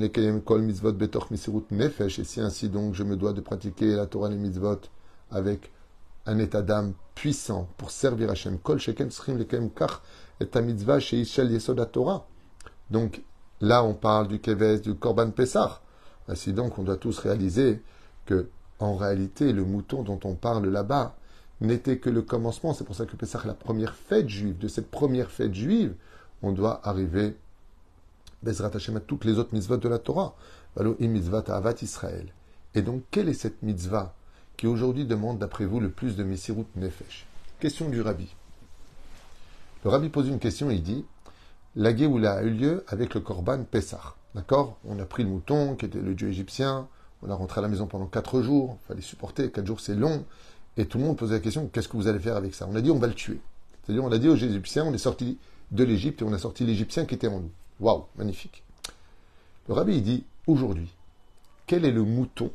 ainsi 2.42 2.70
donc 2.70 2.94
je 2.94 3.04
me 3.04 3.16
dois 3.16 3.34
de 3.34 3.42
pratiquer 3.42 3.96
la 3.96 4.06
Torah 4.06 4.30
les 4.30 4.36
mitzvot 4.36 4.82
avec 5.32 5.72
un 6.26 6.38
état 6.40 6.62
d'âme 6.62 6.94
puissant 7.14 7.70
pour 7.78 7.92
servir 7.92 8.30
Hashem, 8.30 8.60
kol 8.60 8.80
sheken 8.80 9.10
kach 9.74 10.02
et 10.40 11.16
yesod 11.16 11.92
Torah. 11.92 12.28
Donc 12.90 13.22
Là, 13.62 13.84
on 13.84 13.94
parle 13.94 14.28
du 14.28 14.40
Keves, 14.40 14.82
du 14.82 14.96
Korban 14.96 15.32
Pessah. 15.32 15.82
Ainsi 16.28 16.54
donc, 16.54 16.78
on 16.78 16.84
doit 16.84 16.98
tous 16.98 17.20
réaliser 17.20 17.82
que, 18.26 18.50
en 18.80 18.96
réalité, 18.96 19.54
le 19.54 19.64
mouton 19.64 20.04
dont 20.04 20.20
on 20.24 20.36
parle 20.36 20.68
là-bas 20.68 21.16
n'était 21.62 22.00
que 22.00 22.10
le 22.10 22.22
commencement. 22.22 22.74
C'est 22.74 22.84
pour 22.84 22.96
ça 22.96 23.06
que 23.06 23.16
Pessah 23.16 23.42
est 23.44 23.48
la 23.48 23.54
première 23.54 23.96
fête 23.96 24.28
juive. 24.28 24.58
De 24.58 24.68
cette 24.68 24.92
première 24.92 25.32
fête 25.32 25.54
juive, 25.54 25.96
on 26.42 26.52
doit 26.52 26.82
arriver, 26.88 27.38
Bezrat 28.44 28.72
Hashem, 28.74 28.98
à 28.98 29.00
toutes 29.00 29.26
les 29.26 29.40
autres 29.40 29.54
mitzvot 29.54 29.78
de 29.78 29.90
la 29.90 30.00
Torah. 30.00 30.36
Israël. 31.82 32.34
Et 32.74 32.82
donc, 32.82 33.04
quelle 33.10 33.30
est 33.30 33.34
cette 33.34 33.64
mitzvah 33.64 34.14
qui 34.58 34.68
aujourd'hui 34.68 35.06
demande, 35.06 35.40
d'après 35.40 35.66
vous, 35.66 35.80
le 35.80 35.90
plus 35.90 36.18
de 36.18 36.24
Messirut 36.24 36.66
Nefesh? 36.76 37.26
Question 37.60 37.90
du 37.90 38.02
rabbi. 38.02 38.36
Le 39.86 39.90
rabbi 39.90 40.10
pose 40.10 40.28
une 40.28 40.40
question, 40.40 40.70
il 40.70 40.84
dit 40.84 41.06
la 41.76 41.96
Géoula 41.96 42.36
a 42.36 42.44
eu 42.44 42.52
lieu 42.52 42.86
avec 42.88 43.14
le 43.14 43.22
Korban 43.22 43.64
Pessah. 43.64 44.16
D'accord? 44.34 44.78
On 44.86 45.00
a 45.00 45.06
pris 45.06 45.24
le 45.24 45.30
mouton, 45.30 45.76
qui 45.76 45.86
était 45.86 46.00
le 46.00 46.14
dieu 46.14 46.30
égyptien, 46.30 46.88
on 47.22 47.30
a 47.30 47.36
rentré 47.36 47.60
à 47.60 47.62
la 47.62 47.68
maison 47.68 47.88
pendant 47.88 48.06
quatre 48.06 48.42
jours, 48.42 48.78
il 48.84 48.88
fallait 48.88 49.02
supporter, 49.02 49.52
quatre 49.52 49.66
jours 49.66 49.80
c'est 49.80 49.96
long, 49.96 50.26
et 50.78 50.86
tout 50.86 50.98
le 50.98 51.06
monde 51.06 51.18
posait 51.18 51.36
la 51.36 51.40
question, 51.40 51.68
qu'est-ce 51.68 51.88
que 51.88 51.98
vous 51.98 52.08
allez 52.08 52.20
faire 52.20 52.36
avec 52.36 52.54
ça? 52.54 52.68
On 52.70 52.76
a 52.76 52.82
dit, 52.82 52.92
on 52.92 53.00
va 53.00 53.08
le 53.08 53.14
tuer. 53.14 53.40
C'est-à-dire, 53.84 54.04
on 54.04 54.12
a 54.12 54.18
dit 54.18 54.28
aux 54.28 54.36
Égyptiens, 54.36 54.86
on 54.86 54.94
est 54.94 54.98
sorti 54.98 55.38
de 55.72 55.84
l'Égypte 55.84 56.22
et 56.22 56.26
on 56.26 56.34
a 56.34 56.38
sorti 56.38 56.66
l'Égyptien 56.66 57.06
qui 57.06 57.16
était 57.16 57.28
en 57.28 57.40
nous. 57.40 57.52
Waouh, 57.80 58.06
magnifique. 58.18 58.64
Le 59.68 59.74
rabbi, 59.74 59.96
il 59.96 60.04
dit, 60.04 60.24
aujourd'hui, 60.48 60.94
quel 61.66 61.86
est 61.86 61.92
le 61.92 62.04
mouton 62.04 62.52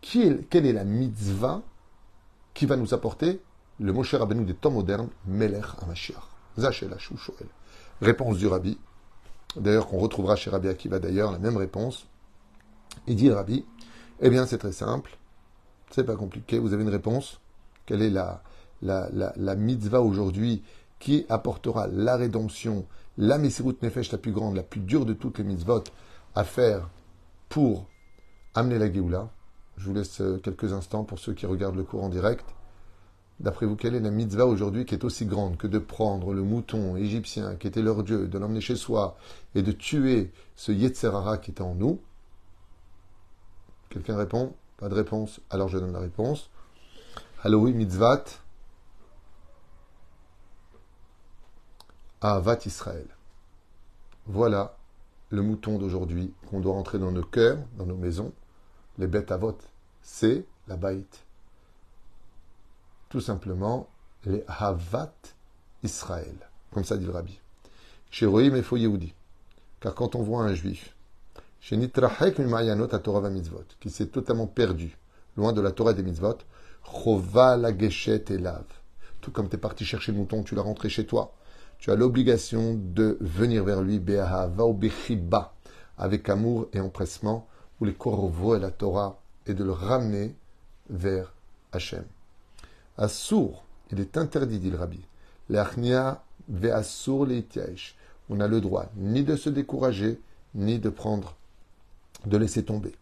qui 0.00 0.22
est, 0.22 0.48
Quelle 0.48 0.66
est 0.66 0.72
la 0.72 0.84
mitzvah 0.84 1.62
qui 2.54 2.66
va 2.66 2.76
nous 2.76 2.94
apporter 2.94 3.40
le 3.80 3.92
Moshe 3.92 4.14
Rabbeinu 4.14 4.44
des 4.44 4.54
temps 4.54 4.70
modernes, 4.70 5.08
Melech 5.26 5.64
Hamashiach? 5.82 6.22
Zachela 6.58 6.98
Shoel. 6.98 7.48
Réponse 8.00 8.38
du 8.38 8.46
Rabbi. 8.46 8.78
D'ailleurs, 9.56 9.86
qu'on 9.86 9.98
retrouvera 9.98 10.36
chez 10.36 10.50
Rabbi 10.50 10.68
Akiva 10.68 10.98
d'ailleurs, 10.98 11.30
la 11.30 11.38
même 11.38 11.56
réponse. 11.56 12.06
Il 13.06 13.16
dit 13.16 13.30
Rabbi, 13.30 13.64
eh 14.20 14.30
bien, 14.30 14.46
c'est 14.46 14.58
très 14.58 14.72
simple. 14.72 15.18
C'est 15.90 16.04
pas 16.04 16.16
compliqué. 16.16 16.58
Vous 16.58 16.72
avez 16.72 16.82
une 16.82 16.88
réponse. 16.88 17.40
Quelle 17.86 18.02
est 18.02 18.10
la, 18.10 18.42
la, 18.80 19.08
la, 19.12 19.56
mitzvah 19.56 20.00
aujourd'hui 20.00 20.62
qui 20.98 21.26
apportera 21.28 21.88
la 21.88 22.16
rédemption, 22.16 22.86
la 23.18 23.38
Mesirut 23.38 23.76
Nefesh 23.82 24.12
la 24.12 24.18
plus 24.18 24.32
grande, 24.32 24.56
la 24.56 24.62
plus 24.62 24.80
dure 24.80 25.04
de 25.04 25.12
toutes 25.12 25.38
les 25.38 25.44
mitzvot 25.44 25.84
à 26.34 26.44
faire 26.44 26.88
pour 27.48 27.86
amener 28.54 28.78
la 28.78 28.90
Géoula 28.90 29.28
Je 29.76 29.86
vous 29.86 29.94
laisse 29.94 30.20
euh, 30.20 30.38
quelques 30.38 30.72
instants 30.72 31.04
pour 31.04 31.18
ceux 31.18 31.34
qui 31.34 31.44
regardent 31.46 31.76
le 31.76 31.82
cours 31.82 32.04
en 32.04 32.08
direct. 32.08 32.46
D'après 33.42 33.66
vous, 33.66 33.74
quelle 33.74 33.96
est 33.96 34.00
la 34.00 34.12
mitzvah 34.12 34.46
aujourd'hui 34.46 34.84
qui 34.84 34.94
est 34.94 35.02
aussi 35.02 35.26
grande 35.26 35.56
que 35.56 35.66
de 35.66 35.80
prendre 35.80 36.32
le 36.32 36.42
mouton 36.42 36.96
égyptien 36.96 37.56
qui 37.56 37.66
était 37.66 37.82
leur 37.82 38.04
dieu, 38.04 38.28
de 38.28 38.38
l'emmener 38.38 38.60
chez 38.60 38.76
soi 38.76 39.16
et 39.56 39.62
de 39.62 39.72
tuer 39.72 40.30
ce 40.54 40.70
Yetzerara 40.70 41.38
qui 41.38 41.50
était 41.50 41.62
en 41.62 41.74
nous? 41.74 42.00
Quelqu'un 43.90 44.16
répond? 44.16 44.54
Pas 44.76 44.88
de 44.88 44.94
réponse 44.94 45.40
Alors 45.50 45.66
je 45.66 45.78
donne 45.78 45.92
la 45.92 45.98
réponse. 45.98 46.50
Halloween 47.42 47.74
mitzvat. 47.74 48.24
Avat 52.20 52.58
Israël. 52.64 53.08
Voilà 54.26 54.76
le 55.30 55.42
mouton 55.42 55.78
d'aujourd'hui 55.78 56.32
qu'on 56.48 56.60
doit 56.60 56.74
rentrer 56.74 57.00
dans 57.00 57.10
nos 57.10 57.24
cœurs, 57.24 57.58
dans 57.76 57.86
nos 57.86 57.96
maisons. 57.96 58.32
Les 58.98 59.08
bêtes 59.08 59.32
à 59.32 59.40
c'est 60.00 60.46
la 60.68 60.76
baït 60.76 61.24
tout 63.12 63.20
simplement 63.20 63.90
les 64.24 64.42
Havat 64.48 65.12
Israël. 65.82 66.34
Comme 66.72 66.82
ça 66.82 66.96
dit 66.96 67.04
le 67.04 67.12
rabbi. 67.12 67.38
Chez 68.10 68.24
Rohim 68.24 68.56
et 68.56 68.64
Yehudi. 68.78 69.12
Car 69.80 69.94
quand 69.94 70.14
on 70.14 70.22
voit 70.22 70.44
un 70.44 70.54
juif, 70.54 70.96
chez 71.60 71.76
Nitrahek 71.76 72.38
Mitzvot, 72.38 73.64
qui 73.80 73.90
s'est 73.90 74.06
totalement 74.06 74.46
perdu, 74.46 74.96
loin 75.36 75.52
de 75.52 75.60
la 75.60 75.72
Torah 75.72 75.92
des 75.92 76.02
mitzvot, 76.02 76.38
la 77.36 77.78
Geshet 77.78 78.24
et 78.30 78.38
lave. 78.38 78.64
Tout 79.20 79.30
comme 79.30 79.50
tu 79.50 79.56
es 79.56 79.58
parti 79.58 79.84
chercher 79.84 80.12
le 80.12 80.18
mouton, 80.18 80.42
tu 80.42 80.54
l'as 80.54 80.62
rentré 80.62 80.88
chez 80.88 81.04
toi. 81.04 81.34
Tu 81.80 81.90
as 81.90 81.96
l'obligation 81.96 82.80
de 82.80 83.18
venir 83.20 83.62
vers 83.62 83.82
lui, 83.82 83.98
Be'ahava 83.98 84.64
ou 84.64 84.80
avec 85.98 86.30
amour 86.30 86.66
et 86.72 86.80
empressement, 86.80 87.46
ou 87.78 87.84
les 87.84 87.94
Korvo 87.94 88.56
et 88.56 88.58
la 88.58 88.70
Torah, 88.70 89.20
et 89.46 89.52
de 89.52 89.64
le 89.64 89.72
ramener 89.72 90.34
vers 90.88 91.34
Hachem. 91.72 92.04
Assour, 92.98 93.64
il 93.90 94.00
est 94.00 94.16
interdit, 94.16 94.58
dit 94.58 94.70
le 94.70 94.76
rabbi. 94.76 95.00
L'achnia 95.48 96.22
ve'assour 96.48 97.26
leitiaïch. 97.26 97.96
On 98.28 98.36
n'a 98.36 98.48
le 98.48 98.60
droit 98.60 98.86
ni 98.96 99.24
de 99.24 99.36
se 99.36 99.50
décourager, 99.50 100.20
ni 100.54 100.78
de 100.78 100.90
prendre, 100.90 101.36
de 102.26 102.36
laisser 102.36 102.64
tomber. 102.64 102.94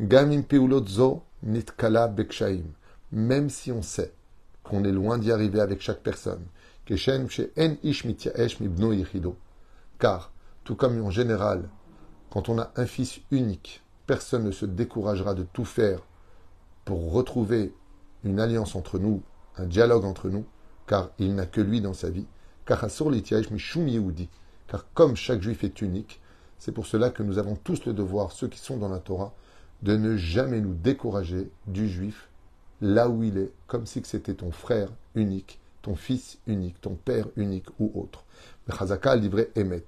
Gamim 0.00 0.42
peulotzo 0.42 1.22
nitkala 1.42 2.08
bekshaim. 2.08 2.64
Même 3.12 3.50
si 3.50 3.72
on 3.72 3.82
sait 3.82 4.12
qu'on 4.62 4.84
est 4.84 4.92
loin 4.92 5.18
d'y 5.18 5.32
arriver 5.32 5.60
avec 5.60 5.80
chaque 5.80 6.02
personne. 6.02 6.44
ish 6.88 8.06
Car, 9.98 10.32
tout 10.64 10.76
comme 10.76 11.04
en 11.04 11.10
général, 11.10 11.68
quand 12.30 12.48
on 12.48 12.58
a 12.58 12.72
un 12.76 12.86
fils 12.86 13.20
unique, 13.30 13.82
personne 14.06 14.44
ne 14.44 14.50
se 14.50 14.66
découragera 14.66 15.34
de 15.34 15.44
tout 15.44 15.64
faire 15.64 16.00
pour 16.84 17.12
retrouver 17.12 17.72
une 18.24 18.40
alliance 18.40 18.74
entre 18.74 18.98
nous, 18.98 19.22
un 19.56 19.66
dialogue 19.66 20.04
entre 20.04 20.28
nous, 20.28 20.44
car 20.86 21.10
il 21.18 21.34
n'a 21.34 21.46
que 21.46 21.60
lui 21.60 21.80
dans 21.80 21.94
sa 21.94 22.10
vie. 22.10 22.26
Car 22.64 22.80
car 24.68 24.86
comme 24.94 25.16
chaque 25.16 25.42
juif 25.42 25.64
est 25.64 25.80
unique, 25.80 26.20
c'est 26.58 26.72
pour 26.72 26.86
cela 26.86 27.10
que 27.10 27.22
nous 27.22 27.38
avons 27.38 27.54
tous 27.56 27.84
le 27.84 27.92
devoir, 27.92 28.32
ceux 28.32 28.48
qui 28.48 28.58
sont 28.58 28.76
dans 28.76 28.88
la 28.88 28.98
Torah, 28.98 29.34
de 29.82 29.96
ne 29.96 30.16
jamais 30.16 30.60
nous 30.60 30.74
décourager 30.74 31.50
du 31.66 31.88
juif 31.88 32.28
là 32.80 33.08
où 33.08 33.22
il 33.22 33.38
est, 33.38 33.52
comme 33.66 33.86
si 33.86 34.02
c'était 34.04 34.34
ton 34.34 34.50
frère 34.50 34.88
unique, 35.14 35.60
ton 35.82 35.94
fils 35.94 36.38
unique, 36.46 36.80
ton 36.80 36.94
père 36.94 37.28
unique 37.36 37.68
ou 37.78 37.92
autre. 37.94 38.24
Chazaka 38.68 39.16
livré 39.16 39.50
Emet. 39.54 39.84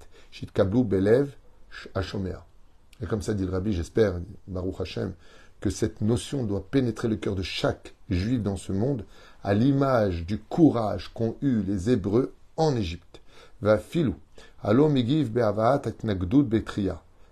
Et 3.01 3.05
comme 3.05 3.21
ça 3.21 3.33
dit 3.33 3.45
le 3.45 3.51
rabbi, 3.51 3.73
j'espère, 3.73 4.19
Baruch 4.47 4.81
Hashem, 4.81 5.13
que 5.61 5.69
cette 5.69 6.01
notion 6.01 6.43
doit 6.43 6.65
pénétrer 6.69 7.07
le 7.07 7.15
cœur 7.15 7.35
de 7.35 7.43
chaque 7.43 7.93
juif 8.09 8.41
dans 8.41 8.57
ce 8.57 8.71
monde, 8.71 9.05
à 9.43 9.53
l'image 9.53 10.25
du 10.25 10.37
courage 10.39 11.11
qu'ont 11.13 11.35
eu 11.41 11.61
les 11.61 11.89
Hébreux 11.89 12.33
en 12.57 12.75
Égypte. 12.75 13.21
Va 13.61 13.77
filou. 13.77 14.15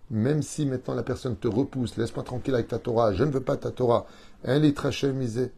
Même 0.09 0.41
si 0.41 0.65
maintenant 0.65 0.93
la 0.93 1.03
personne 1.03 1.35
te 1.35 1.47
repousse, 1.47 1.97
laisse-moi 1.97 2.23
tranquille 2.23 2.53
avec 2.53 2.69
ta 2.69 2.79
Torah, 2.79 3.13
je 3.13 3.23
ne 3.23 3.31
veux 3.31 3.41
pas 3.41 3.57
ta 3.57 3.71
Torah, 3.71 4.05
un 4.45 4.59
litre 4.59 5.07
misé. 5.07 5.51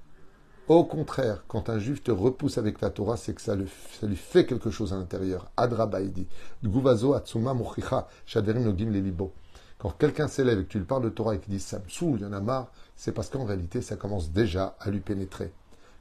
Au 0.67 0.83
contraire, 0.83 1.43
quand 1.47 1.69
un 1.69 1.79
juif 1.79 2.03
te 2.03 2.11
repousse 2.11 2.59
avec 2.59 2.77
ta 2.77 2.91
Torah, 2.91 3.17
c'est 3.17 3.33
que 3.33 3.41
ça, 3.41 3.55
lui 3.55 3.67
fait 4.15 4.45
quelque 4.45 4.69
chose 4.69 4.93
à 4.93 4.97
l'intérieur. 4.97 5.49
Adrabaidi. 5.57 6.27
Guvazo 6.63 7.15
atsuma 7.15 7.55
mochicha, 7.55 8.07
shaderim 8.27 8.63
nogim 8.63 8.91
lelibo. 8.91 9.33
Quand 9.79 9.91
quelqu'un 9.97 10.27
s'élève 10.27 10.59
et 10.59 10.63
que 10.65 10.69
tu 10.69 10.77
lui 10.77 10.85
parles 10.85 11.03
de 11.03 11.09
Torah 11.09 11.35
et 11.35 11.39
qu'il 11.39 11.53
dit 11.53 11.59
ça 11.59 11.79
me 11.79 12.15
il 12.15 12.21
y 12.21 12.25
en 12.25 12.33
a 12.33 12.41
marre, 12.41 12.67
c'est 12.95 13.13
parce 13.13 13.29
qu'en 13.29 13.45
réalité, 13.45 13.81
ça 13.81 13.95
commence 13.95 14.31
déjà 14.31 14.75
à 14.79 14.91
lui 14.91 14.99
pénétrer. 14.99 15.53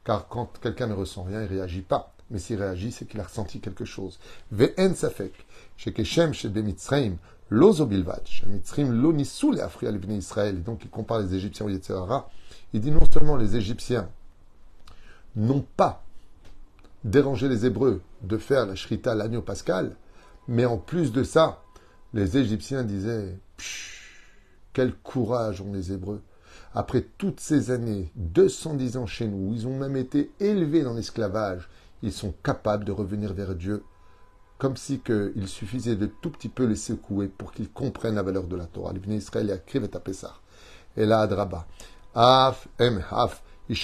Car 0.04 0.26
quand 0.26 0.58
quelqu'un 0.60 0.88
ne 0.88 0.94
ressent 0.94 1.22
rien, 1.22 1.40
il 1.42 1.44
ne 1.44 1.48
réagit 1.48 1.82
pas. 1.82 2.12
Mais 2.30 2.40
s'il 2.40 2.58
réagit, 2.60 2.90
c'est 2.90 3.06
qu'il 3.06 3.20
a 3.20 3.24
ressenti 3.24 3.60
quelque 3.60 3.84
chose. 3.84 4.18
Ve'en 4.50 4.94
safek, 4.94 5.32
chez 5.76 5.92
Keshem, 5.92 6.34
chez 6.34 6.48
Bemitzraim, 6.48 7.16
lozo 7.50 7.86
bilvad, 7.86 8.22
chez 8.26 8.46
Mitzraim, 8.46 8.90
lo 8.90 9.12
nisou 9.12 9.52
le 9.52 9.62
afri 9.62 9.86
Israël. 10.10 10.56
Et 10.56 10.60
donc 10.60 10.84
il 10.84 10.90
compare 10.90 11.20
les 11.20 11.34
Égyptiens 11.34 11.66
au 11.66 11.68
Yetzirara. 11.68 12.28
Il 12.72 12.80
dit 12.80 12.90
non 12.90 13.06
seulement 13.12 13.36
les 13.36 13.56
Égyptiens 13.56 14.08
n'ont 15.36 15.64
pas 15.76 16.04
dérangé 17.04 17.48
les 17.48 17.64
Hébreux 17.64 18.02
de 18.22 18.38
faire 18.38 18.66
la 18.66 18.74
shrita 18.74 19.14
l'agneau 19.14 19.42
pascal, 19.42 19.94
mais 20.48 20.64
en 20.64 20.78
plus 20.78 21.12
de 21.12 21.22
ça, 21.22 21.62
les 22.12 22.36
Égyptiens 22.36 22.82
disaient 22.82 23.38
quel 24.72 24.94
courage 24.94 25.60
ont 25.60 25.72
les 25.72 25.92
Hébreux. 25.92 26.22
Après 26.74 27.06
toutes 27.18 27.40
ces 27.40 27.70
années, 27.70 28.10
210 28.16 28.96
ans 28.96 29.06
chez 29.06 29.26
nous, 29.26 29.52
ils 29.54 29.66
ont 29.66 29.76
même 29.76 29.96
été 29.96 30.30
élevés 30.40 30.82
dans 30.82 30.94
l'esclavage, 30.94 31.68
ils 32.02 32.12
sont 32.12 32.34
capables 32.42 32.84
de 32.84 32.92
revenir 32.92 33.32
vers 33.32 33.54
Dieu, 33.54 33.82
comme 34.58 34.76
si 34.76 35.00
il 35.36 35.48
suffisait 35.48 35.96
de 35.96 36.06
tout 36.06 36.30
petit 36.30 36.48
peu 36.48 36.64
les 36.64 36.76
secouer 36.76 37.28
pour 37.28 37.52
qu'ils 37.52 37.70
comprennent 37.70 38.16
la 38.16 38.22
valeur 38.22 38.44
de 38.44 38.56
la 38.56 38.66
Torah. 38.66 38.92
Les 38.92 39.16
Israël 39.16 39.50
et 39.50 39.96
à 39.96 40.00
Pessah. 40.00 40.34
Et 40.96 41.06
là, 41.06 41.20
Adraba. 41.20 41.66
Af, 42.14 42.68
em, 42.80 43.02
af, 43.10 43.42
et 43.70 43.74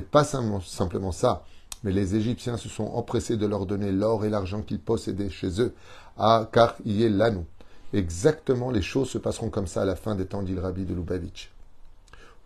pas 0.00 0.24
simplement 0.24 1.12
ça, 1.12 1.44
mais 1.82 1.92
les 1.92 2.14
Égyptiens 2.14 2.56
se 2.56 2.68
sont 2.68 2.84
empressés 2.84 3.36
de 3.36 3.46
leur 3.46 3.66
donner 3.66 3.90
l'or 3.90 4.24
et 4.24 4.30
l'argent 4.30 4.62
qu'ils 4.62 4.80
possédaient 4.80 5.30
chez 5.30 5.60
eux, 5.60 5.74
ah, 6.18 6.48
car 6.52 6.76
y 6.84 7.02
est 7.02 7.08
l'anneau. 7.08 7.46
Exactement, 7.92 8.70
les 8.70 8.82
choses 8.82 9.10
se 9.10 9.18
passeront 9.18 9.50
comme 9.50 9.66
ça 9.66 9.82
à 9.82 9.84
la 9.84 9.96
fin 9.96 10.14
des 10.14 10.26
temps, 10.26 10.42
dit 10.42 10.58
rabbi 10.58 10.84
de 10.84 10.94
Lubavitch. 10.94 11.52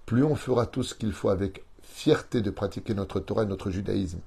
Plus 0.07 0.25
on 0.25 0.35
fera 0.35 0.67
tout 0.67 0.83
ce 0.83 0.95
qu'il 0.95 1.13
faut 1.13 1.31
avec 1.31 1.65
fierté 1.83 2.41
de 2.41 2.51
pratiquer 2.51 2.95
notre 2.95 3.21
Torah 3.21 3.45
et 3.45 3.47
notre 3.47 3.71
judaïsme, 3.71 4.21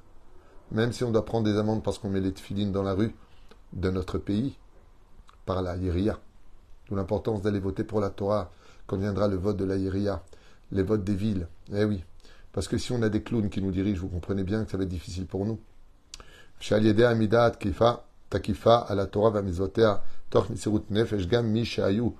même 0.71 0.91
si 0.91 1.03
on 1.03 1.11
doit 1.11 1.25
prendre 1.25 1.45
des 1.45 1.57
amendes 1.57 1.83
parce 1.83 1.97
qu'on 1.97 2.09
met 2.09 2.21
les 2.21 2.33
tefilines 2.33 2.71
dans 2.71 2.83
la 2.83 2.93
rue 2.93 3.13
de 3.73 3.89
notre 3.89 4.17
pays, 4.17 4.55
par 5.45 5.61
la 5.61 5.75
Yéria. 5.75 6.19
D'où 6.87 6.95
l'importance 6.95 7.41
d'aller 7.41 7.59
voter 7.59 7.83
pour 7.83 7.99
la 7.99 8.09
Torah 8.09 8.51
quand 8.87 8.97
viendra 8.97 9.27
le 9.27 9.35
vote 9.35 9.57
de 9.57 9.65
la 9.65 9.75
Yéria, 9.75 10.23
les 10.71 10.83
votes 10.83 11.03
des 11.03 11.15
villes. 11.15 11.47
Eh 11.73 11.85
oui, 11.85 12.03
parce 12.51 12.67
que 12.67 12.77
si 12.77 12.91
on 12.91 13.01
a 13.01 13.09
des 13.09 13.23
clowns 13.23 13.49
qui 13.49 13.61
nous 13.61 13.71
dirigent, 13.71 14.01
vous 14.01 14.09
comprenez 14.09 14.43
bien 14.43 14.63
que 14.65 14.71
ça 14.71 14.77
va 14.77 14.83
être 14.83 14.89
difficile 14.89 15.25
pour 15.25 15.45
nous. 15.45 15.59
Amidat 16.71 17.51
Kifa, 17.51 18.05
Takifa, 18.33 18.79
à 18.79 18.95
la 18.95 19.05
Torah, 19.05 19.31
Toch 20.29 20.49
Nefesh, 20.89 21.27
Gam 21.27 21.47
Mi 21.47 21.65
Shayu, 21.65 22.13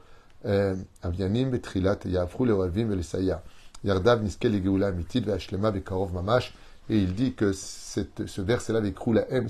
Avianim, 1.01 1.49
Betrilat, 1.49 1.99
Yafru, 2.05 2.45
Leravim, 2.45 2.89
Velisaya. 2.89 3.43
Yardav, 3.83 4.21
Niske, 4.21 4.45
Legeula, 4.45 4.91
Mitit, 4.91 5.21
Vashlema, 5.21 5.73
Mamash. 6.13 6.53
Et 6.89 6.99
il 6.99 7.15
dit 7.15 7.33
que 7.33 7.51
cette, 7.51 8.27
ce 8.27 8.41
verset-là, 8.41 8.79
avec 8.79 8.95
la 9.07 9.25
Ems, 9.31 9.49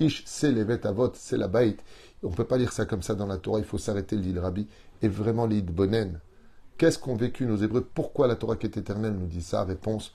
Ish, 0.00 0.22
c'est 0.26 0.86
Avot, 0.86 1.12
c'est 1.14 1.36
la 1.36 1.48
Baït. 1.48 1.78
On 2.22 2.30
ne 2.30 2.34
peut 2.34 2.44
pas 2.44 2.56
lire 2.56 2.72
ça 2.72 2.86
comme 2.86 3.02
ça 3.02 3.14
dans 3.14 3.26
la 3.26 3.36
Torah, 3.36 3.58
il 3.58 3.64
faut 3.64 3.78
s'arrêter, 3.78 4.16
dit 4.16 4.32
le 4.32 4.40
Rabbi. 4.40 4.66
Et 5.02 5.08
vraiment, 5.08 5.46
l'id 5.46 5.66
Bonen. 5.66 6.20
Qu'est-ce 6.78 6.98
qu'ont 6.98 7.16
vécu 7.16 7.44
nos 7.44 7.56
Hébreux? 7.56 7.86
Pourquoi 7.94 8.28
la 8.28 8.36
Torah 8.36 8.56
qui 8.56 8.66
est 8.66 8.76
éternelle 8.76 9.14
nous 9.14 9.26
dit 9.26 9.42
ça? 9.42 9.64
Réponse 9.64 10.12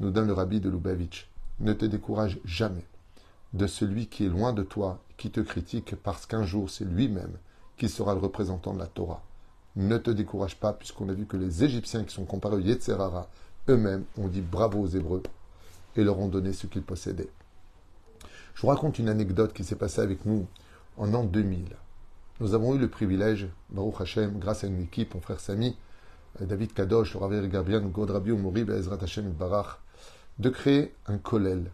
nous 0.00 0.10
donne 0.10 0.28
le 0.28 0.32
rabbi 0.32 0.60
de 0.60 0.70
Lubavitch. 0.70 1.28
Ne 1.60 1.72
te 1.72 1.84
décourage 1.84 2.38
jamais 2.44 2.86
de 3.54 3.66
celui 3.66 4.08
qui 4.08 4.26
est 4.26 4.28
loin 4.28 4.52
de 4.52 4.62
toi, 4.62 5.00
qui 5.16 5.30
te 5.30 5.40
critique, 5.40 5.94
parce 6.02 6.26
qu'un 6.26 6.44
jour 6.44 6.68
c'est 6.68 6.84
lui-même 6.84 7.38
qui 7.76 7.88
sera 7.88 8.14
le 8.14 8.20
représentant 8.20 8.74
de 8.74 8.80
la 8.80 8.86
Torah. 8.86 9.22
Ne 9.76 9.96
te 9.96 10.10
décourage 10.10 10.56
pas, 10.56 10.72
puisqu'on 10.72 11.08
a 11.08 11.12
vu 11.12 11.24
que 11.26 11.36
les 11.36 11.64
Égyptiens 11.64 12.04
qui 12.04 12.14
sont 12.14 12.24
comparés 12.24 12.56
au 12.56 12.60
Yetzerara 12.60 13.28
eux-mêmes 13.68 14.04
ont 14.18 14.28
dit 14.28 14.42
bravo 14.42 14.80
aux 14.80 14.88
Hébreux 14.88 15.22
et 15.96 16.04
leur 16.04 16.18
ont 16.18 16.28
donné 16.28 16.52
ce 16.52 16.66
qu'ils 16.66 16.82
possédaient. 16.82 17.30
Je 18.54 18.62
vous 18.62 18.68
raconte 18.68 18.98
une 18.98 19.08
anecdote 19.08 19.52
qui 19.52 19.64
s'est 19.64 19.76
passée 19.76 20.00
avec 20.00 20.26
nous 20.26 20.46
en 20.96 21.14
an 21.14 21.24
2000. 21.24 21.64
Nous 22.40 22.54
avons 22.54 22.74
eu 22.74 22.78
le 22.78 22.88
privilège, 22.88 23.48
Baruch 23.70 24.00
Hashem, 24.00 24.38
grâce 24.38 24.64
à 24.64 24.66
une 24.66 24.82
équipe, 24.82 25.14
mon 25.14 25.20
frère 25.20 25.40
Samy, 25.40 25.76
euh, 26.40 26.46
David 26.46 26.72
Kadosh, 26.72 27.14
le 27.14 27.20
Rav 27.20 27.48
Garbian, 27.48 27.80
Godrabi 27.82 28.32
Omori, 28.32 28.62
Ezrat 28.62 28.98
Hashem 29.00 29.30
Barach, 29.30 29.78
de 30.38 30.50
créer 30.50 30.94
un 31.06 31.18
kollel 31.18 31.70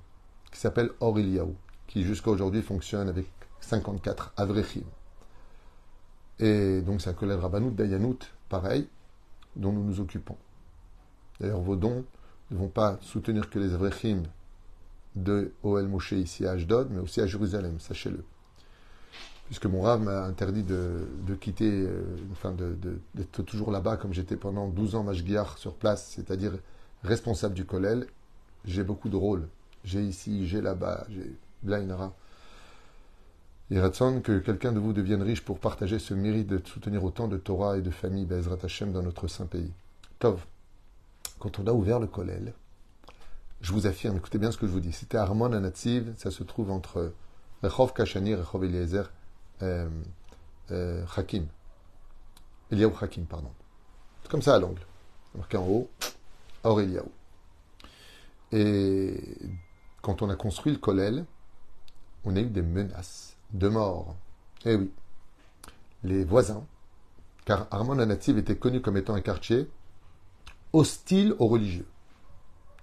qui 0.53 0.61
s'appelle 0.61 0.91
Or 1.01 1.17
qui 1.91 2.05
jusqu'à 2.05 2.31
aujourd'hui 2.31 2.63
fonctionne 2.63 3.09
avec 3.09 3.27
54 3.61 4.33
avrechim. 4.37 4.85
Et 6.39 6.81
donc 6.83 7.03
c'est 7.03 7.11
un 7.11 7.15
kollel 7.15 7.39
Rabbanout, 7.39 7.73
Dayanout, 7.73 8.19
pareil, 8.49 8.89
dont 9.57 9.73
nous 9.73 9.83
nous 9.83 10.01
occupons. 10.01 10.37
D'ailleurs, 11.41 11.61
vos 11.61 11.75
dons 11.75 12.05
ne 12.53 12.57
vont 12.57 12.69
pas 12.69 12.99
soutenir 13.03 13.51
que 13.51 13.59
les 13.59 13.75
avrechim 13.75 14.23
de 15.17 15.53
Oel 15.65 15.89
Moshe 15.89 16.13
ici 16.13 16.47
à 16.47 16.53
Ashdod, 16.53 16.89
mais 16.93 17.01
aussi 17.01 17.21
à 17.21 17.27
Jérusalem, 17.27 17.81
sachez-le. 17.81 18.25
Puisque 19.47 19.67
mon 19.67 19.81
rave 19.81 20.03
m'a 20.03 20.23
interdit 20.27 20.63
de, 20.63 21.35
quitter, 21.41 21.69
euh, 21.69 22.05
enfin 22.31 22.55
d'être 23.17 23.43
toujours 23.43 23.73
là-bas 23.73 23.97
comme 23.97 24.15
j'étais 24.15 24.37
pendant 24.37 24.69
12 24.69 24.95
ans 24.95 25.03
Mashgiach 25.03 25.57
sur 25.57 25.75
place, 25.75 26.13
c'est-à-dire 26.15 26.53
responsable 27.03 27.55
du 27.55 27.65
kollel, 27.65 28.07
j'ai 28.65 28.85
beaucoup 28.85 29.09
de 29.09 29.17
rôles. 29.17 29.49
J'ai 29.83 30.03
ici, 30.03 30.47
j'ai 30.47 30.61
là-bas, 30.61 31.05
j'ai 31.09 31.35
Blainara. 31.63 32.13
Sonne 33.93 34.23
que 34.23 34.39
quelqu'un 34.41 34.73
de 34.73 34.81
vous 34.81 34.93
devienne 34.93 35.23
riche 35.23 35.45
pour 35.45 35.59
partager 35.59 35.99
ce 35.99 36.13
mérite 36.15 36.49
de 36.49 36.61
soutenir 36.67 37.05
autant 37.05 37.29
de 37.29 37.37
Torah 37.37 37.79
et 37.79 37.83
de 37.83 37.91
famille 37.91 38.25
Bezrat 38.25 38.59
Hashem 38.63 38.93
dans 38.93 39.03
notre 39.03 39.29
saint 39.29 39.47
pays. 39.47 39.73
Tov, 40.19 40.45
quand 41.39 41.59
on 41.61 41.67
a 41.67 41.73
ouvert 41.73 42.01
le 42.01 42.09
kollel, 42.09 42.53
je 43.61 43.73
vous 43.73 43.87
affirme, 43.87 44.17
écoutez 44.17 44.39
bien 44.39 44.51
ce 44.51 44.59
que 44.59 44.67
je 44.67 44.73
vous 44.73 44.81
dis. 44.81 44.93
C'était 44.93 45.19
Armon 45.19 45.53
Anatsiv, 45.53 46.13
ça 46.17 46.31
se 46.31 46.43
trouve 46.43 46.71
entre 46.71 47.13
Rechov 47.63 47.93
Kashani, 47.93 48.35
Rechov 48.35 48.65
Eliezer, 48.65 49.11
euh, 49.63 49.89
euh, 50.71 51.05
Hakim. 51.17 51.47
Eliaou 52.73 52.93
Hakim, 53.01 53.25
pardon. 53.27 53.51
C'est 54.23 54.31
comme 54.31 54.43
ça 54.43 54.55
à 54.57 54.59
l'angle. 54.59 54.83
Marqué 55.37 55.57
en 55.57 55.67
haut, 55.67 55.91
Or 56.65 56.81
Eliaou. 56.81 57.11
Et 58.53 59.39
quand 60.03 60.23
on 60.23 60.31
a 60.31 60.37
construit 60.37 60.73
le 60.73 60.79
Kollel, 60.79 61.25
on 62.25 62.37
a 62.37 62.41
eu 62.41 62.47
des 62.47 62.63
menaces 62.63 63.37
de 63.53 63.69
mort. 63.69 64.17
Eh 64.65 64.75
oui. 64.75 64.91
Les 66.03 66.25
voisins, 66.25 66.65
car 67.45 67.67
Armand 67.71 67.99
Anatsiv 67.99 68.39
était 68.39 68.57
connu 68.57 68.81
comme 68.81 68.97
étant 68.97 69.15
un 69.15 69.21
quartier 69.21 69.69
hostile 70.73 71.35
aux 71.39 71.47
religieux. 71.47 71.87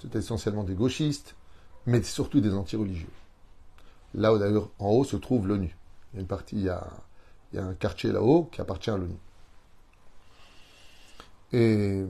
C'était 0.02 0.20
essentiellement 0.20 0.64
des 0.64 0.76
gauchistes, 0.76 1.36
mais 1.86 2.04
surtout 2.04 2.42
des 2.42 2.54
anti-religieux. 2.54 3.10
Là 4.14 4.34
où 4.34 4.38
d'ailleurs 4.38 4.70
en 4.80 4.90
haut 4.90 5.04
se 5.04 5.16
trouve 5.16 5.48
l'ONU. 5.48 5.76
Il 6.14 6.18
y 6.18 6.20
a 6.20 6.22
une 6.22 6.28
partie, 6.28 6.56
il 6.58 6.64
y 6.64 6.70
a, 6.70 6.88
un 7.56 7.74
quartier 7.74 8.12
là-haut 8.12 8.44
qui 8.52 8.62
appartient 8.62 8.90
à 8.90 8.98
l'ONU. 8.98 9.16
Et 11.54 12.04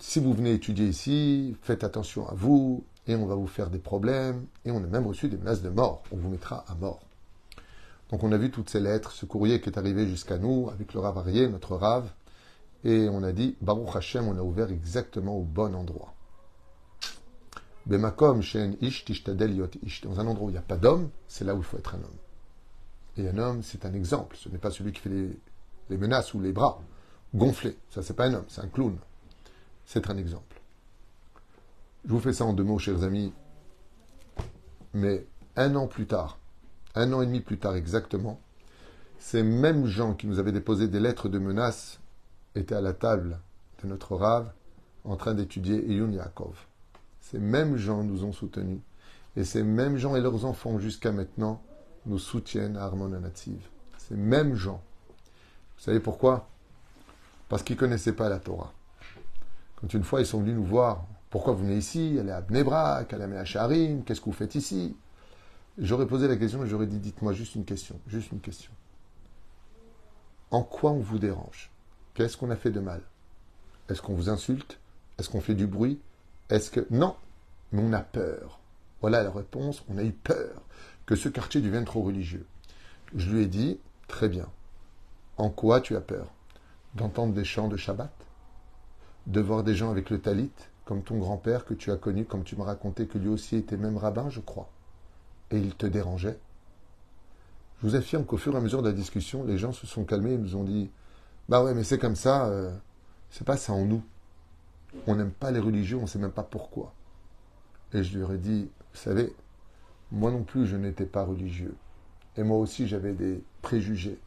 si 0.00 0.18
vous 0.20 0.34
venez 0.34 0.52
étudier 0.52 0.86
ici, 0.86 1.56
faites 1.62 1.84
attention 1.84 2.28
à 2.28 2.34
vous, 2.34 2.84
et 3.08 3.16
on 3.16 3.26
va 3.26 3.34
vous 3.34 3.46
faire 3.46 3.70
des 3.70 3.78
problèmes, 3.78 4.46
et 4.64 4.70
on 4.70 4.76
a 4.76 4.86
même 4.86 5.06
reçu 5.06 5.28
des 5.28 5.36
menaces 5.36 5.62
de 5.62 5.70
mort. 5.70 6.02
On 6.12 6.16
vous 6.16 6.28
mettra 6.28 6.64
à 6.68 6.74
mort. 6.74 7.00
Donc 8.10 8.22
on 8.22 8.30
a 8.32 8.38
vu 8.38 8.50
toutes 8.50 8.70
ces 8.70 8.80
lettres, 8.80 9.12
ce 9.12 9.26
courrier 9.26 9.60
qui 9.60 9.70
est 9.70 9.78
arrivé 9.78 10.06
jusqu'à 10.06 10.38
nous, 10.38 10.68
avec 10.70 10.94
le 10.94 11.00
Rav 11.00 11.18
Arié, 11.18 11.48
notre 11.48 11.74
Rav, 11.74 12.10
et 12.84 13.08
on 13.08 13.22
a 13.22 13.32
dit, 13.32 13.56
Baruch 13.60 13.96
Hashem, 13.96 14.28
on 14.28 14.38
a 14.38 14.42
ouvert 14.42 14.70
exactement 14.70 15.36
au 15.36 15.42
bon 15.42 15.74
endroit. 15.74 16.14
Bemakom 17.86 18.42
shen. 18.42 18.76
Dans 20.02 20.20
un 20.20 20.26
endroit 20.26 20.46
où 20.46 20.50
il 20.50 20.52
n'y 20.52 20.58
a 20.58 20.62
pas 20.62 20.76
d'homme, 20.76 21.08
c'est 21.26 21.44
là 21.44 21.54
où 21.54 21.58
il 21.58 21.64
faut 21.64 21.78
être 21.78 21.94
un 21.94 21.98
homme. 21.98 22.18
Et 23.16 23.28
un 23.28 23.38
homme, 23.38 23.62
c'est 23.62 23.84
un 23.84 23.94
exemple. 23.94 24.36
Ce 24.36 24.48
n'est 24.48 24.58
pas 24.58 24.70
celui 24.70 24.92
qui 24.92 25.00
fait 25.00 25.10
les, 25.88 25.96
menaces 25.96 26.34
ou 26.34 26.40
les 26.40 26.52
bras 26.52 26.80
gonflés. 27.34 27.76
Ça, 27.90 28.02
c'est 28.02 28.14
pas 28.14 28.26
un 28.26 28.34
homme, 28.34 28.44
c'est 28.48 28.60
un 28.60 28.68
clown. 28.68 28.96
C'est 29.86 30.08
un 30.10 30.16
exemple. 30.18 30.57
Je 32.08 32.14
vous 32.14 32.20
fais 32.20 32.32
ça 32.32 32.46
en 32.46 32.54
deux 32.54 32.64
mots, 32.64 32.78
chers 32.78 33.02
amis. 33.02 33.34
Mais 34.94 35.26
un 35.56 35.76
an 35.76 35.86
plus 35.86 36.06
tard, 36.06 36.38
un 36.94 37.12
an 37.12 37.20
et 37.20 37.26
demi 37.26 37.40
plus 37.40 37.58
tard 37.58 37.74
exactement, 37.74 38.40
ces 39.18 39.42
mêmes 39.42 39.84
gens 39.84 40.14
qui 40.14 40.26
nous 40.26 40.38
avaient 40.38 40.52
déposé 40.52 40.88
des 40.88 41.00
lettres 41.00 41.28
de 41.28 41.38
menaces 41.38 42.00
étaient 42.54 42.74
à 42.74 42.80
la 42.80 42.94
table 42.94 43.38
de 43.82 43.88
notre 43.88 44.16
rave 44.16 44.50
en 45.04 45.16
train 45.16 45.34
d'étudier 45.34 45.84
Iyun 45.84 46.10
Yaakov. 46.10 46.56
Ces 47.20 47.38
mêmes 47.38 47.76
gens 47.76 48.02
nous 48.02 48.24
ont 48.24 48.32
soutenus. 48.32 48.80
Et 49.36 49.44
ces 49.44 49.62
mêmes 49.62 49.98
gens 49.98 50.16
et 50.16 50.22
leurs 50.22 50.46
enfants 50.46 50.78
jusqu'à 50.78 51.12
maintenant 51.12 51.60
nous 52.06 52.18
soutiennent 52.18 52.78
à 52.78 52.84
Armon 52.84 53.08
Native. 53.08 53.68
Ces 53.98 54.16
mêmes 54.16 54.54
gens. 54.54 54.80
Vous 55.76 55.84
savez 55.84 56.00
pourquoi? 56.00 56.48
Parce 57.50 57.62
qu'ils 57.62 57.76
ne 57.76 57.80
connaissaient 57.80 58.14
pas 58.14 58.30
la 58.30 58.38
Torah. 58.38 58.72
Quand 59.76 59.92
une 59.92 60.04
fois 60.04 60.22
ils 60.22 60.26
sont 60.26 60.40
venus 60.40 60.54
nous 60.54 60.64
voir, 60.64 61.04
pourquoi 61.30 61.52
vous 61.52 61.64
venez 61.64 61.76
ici? 61.76 62.16
Est 62.16 62.30
à 62.30 62.40
Bnebrak, 62.40 63.12
est 63.12 63.20
à 63.20 63.44
Sharim, 63.44 64.04
qu'est-ce 64.04 64.20
que 64.20 64.26
vous 64.26 64.32
faites 64.32 64.54
ici? 64.54 64.96
J'aurais 65.76 66.06
posé 66.06 66.26
la 66.26 66.36
question 66.36 66.64
et 66.64 66.68
j'aurais 66.68 66.86
dit 66.86 66.98
dites-moi 66.98 67.32
juste 67.32 67.54
une 67.54 67.64
question, 67.64 68.00
juste 68.06 68.32
une 68.32 68.40
question. 68.40 68.72
En 70.50 70.62
quoi 70.62 70.90
on 70.90 71.00
vous 71.00 71.18
dérange? 71.18 71.70
Qu'est-ce 72.14 72.36
qu'on 72.36 72.50
a 72.50 72.56
fait 72.56 72.70
de 72.70 72.80
mal? 72.80 73.02
Est-ce 73.88 74.02
qu'on 74.02 74.14
vous 74.14 74.28
insulte? 74.28 74.80
Est-ce 75.18 75.28
qu'on 75.28 75.40
fait 75.40 75.54
du 75.54 75.66
bruit? 75.66 76.00
Est-ce 76.48 76.70
que. 76.70 76.86
Non 76.90 77.14
Mais 77.72 77.82
on 77.82 77.92
a 77.92 78.00
peur. 78.00 78.58
Voilà 79.00 79.22
la 79.22 79.30
réponse 79.30 79.84
on 79.88 79.98
a 79.98 80.02
eu 80.02 80.12
peur 80.12 80.62
que 81.06 81.14
ce 81.14 81.28
quartier 81.28 81.60
devienne 81.60 81.84
trop 81.84 82.02
religieux. 82.02 82.46
Je 83.14 83.30
lui 83.30 83.42
ai 83.42 83.46
dit, 83.46 83.78
très 84.08 84.28
bien. 84.28 84.46
En 85.36 85.50
quoi 85.50 85.80
tu 85.80 85.96
as 85.96 86.00
peur? 86.00 86.32
D'entendre 86.94 87.34
des 87.34 87.44
chants 87.44 87.68
de 87.68 87.76
Shabbat? 87.76 88.12
De 89.26 89.40
voir 89.40 89.62
des 89.62 89.74
gens 89.74 89.90
avec 89.90 90.10
le 90.10 90.20
talit, 90.20 90.50
comme 90.88 91.02
ton 91.02 91.18
grand-père 91.18 91.66
que 91.66 91.74
tu 91.74 91.90
as 91.90 91.98
connu, 91.98 92.24
comme 92.24 92.44
tu 92.44 92.56
m'as 92.56 92.64
raconté 92.64 93.06
que 93.06 93.18
lui 93.18 93.28
aussi 93.28 93.56
était 93.56 93.76
même 93.76 93.98
rabbin, 93.98 94.30
je 94.30 94.40
crois. 94.40 94.70
Et 95.50 95.58
il 95.58 95.74
te 95.74 95.84
dérangeait 95.84 96.38
Je 97.76 97.86
vous 97.86 97.94
affirme 97.94 98.24
qu'au 98.24 98.38
fur 98.38 98.54
et 98.54 98.56
à 98.56 98.60
mesure 98.62 98.80
de 98.80 98.88
la 98.88 98.94
discussion, 98.94 99.44
les 99.44 99.58
gens 99.58 99.72
se 99.72 99.86
sont 99.86 100.04
calmés 100.04 100.32
et 100.32 100.38
nous 100.38 100.56
ont 100.56 100.64
dit 100.64 100.90
Bah 101.50 101.62
ouais, 101.62 101.74
mais 101.74 101.84
c'est 101.84 101.98
comme 101.98 102.16
ça, 102.16 102.46
euh, 102.46 102.74
c'est 103.28 103.46
pas 103.46 103.58
ça 103.58 103.74
en 103.74 103.84
nous. 103.84 104.02
On 105.06 105.14
n'aime 105.14 105.30
pas 105.30 105.50
les 105.50 105.60
religieux, 105.60 105.98
on 105.98 106.02
ne 106.02 106.06
sait 106.06 106.18
même 106.18 106.32
pas 106.32 106.42
pourquoi. 106.42 106.94
Et 107.92 108.02
je 108.02 108.18
lui 108.18 108.34
ai 108.34 108.38
dit 108.38 108.70
Vous 108.94 108.98
savez, 108.98 109.36
moi 110.10 110.30
non 110.30 110.42
plus, 110.42 110.64
je 110.64 110.76
n'étais 110.76 111.04
pas 111.04 111.22
religieux. 111.22 111.76
Et 112.38 112.44
moi 112.44 112.56
aussi, 112.56 112.88
j'avais 112.88 113.12
des 113.12 113.44
préjugés. 113.60 114.18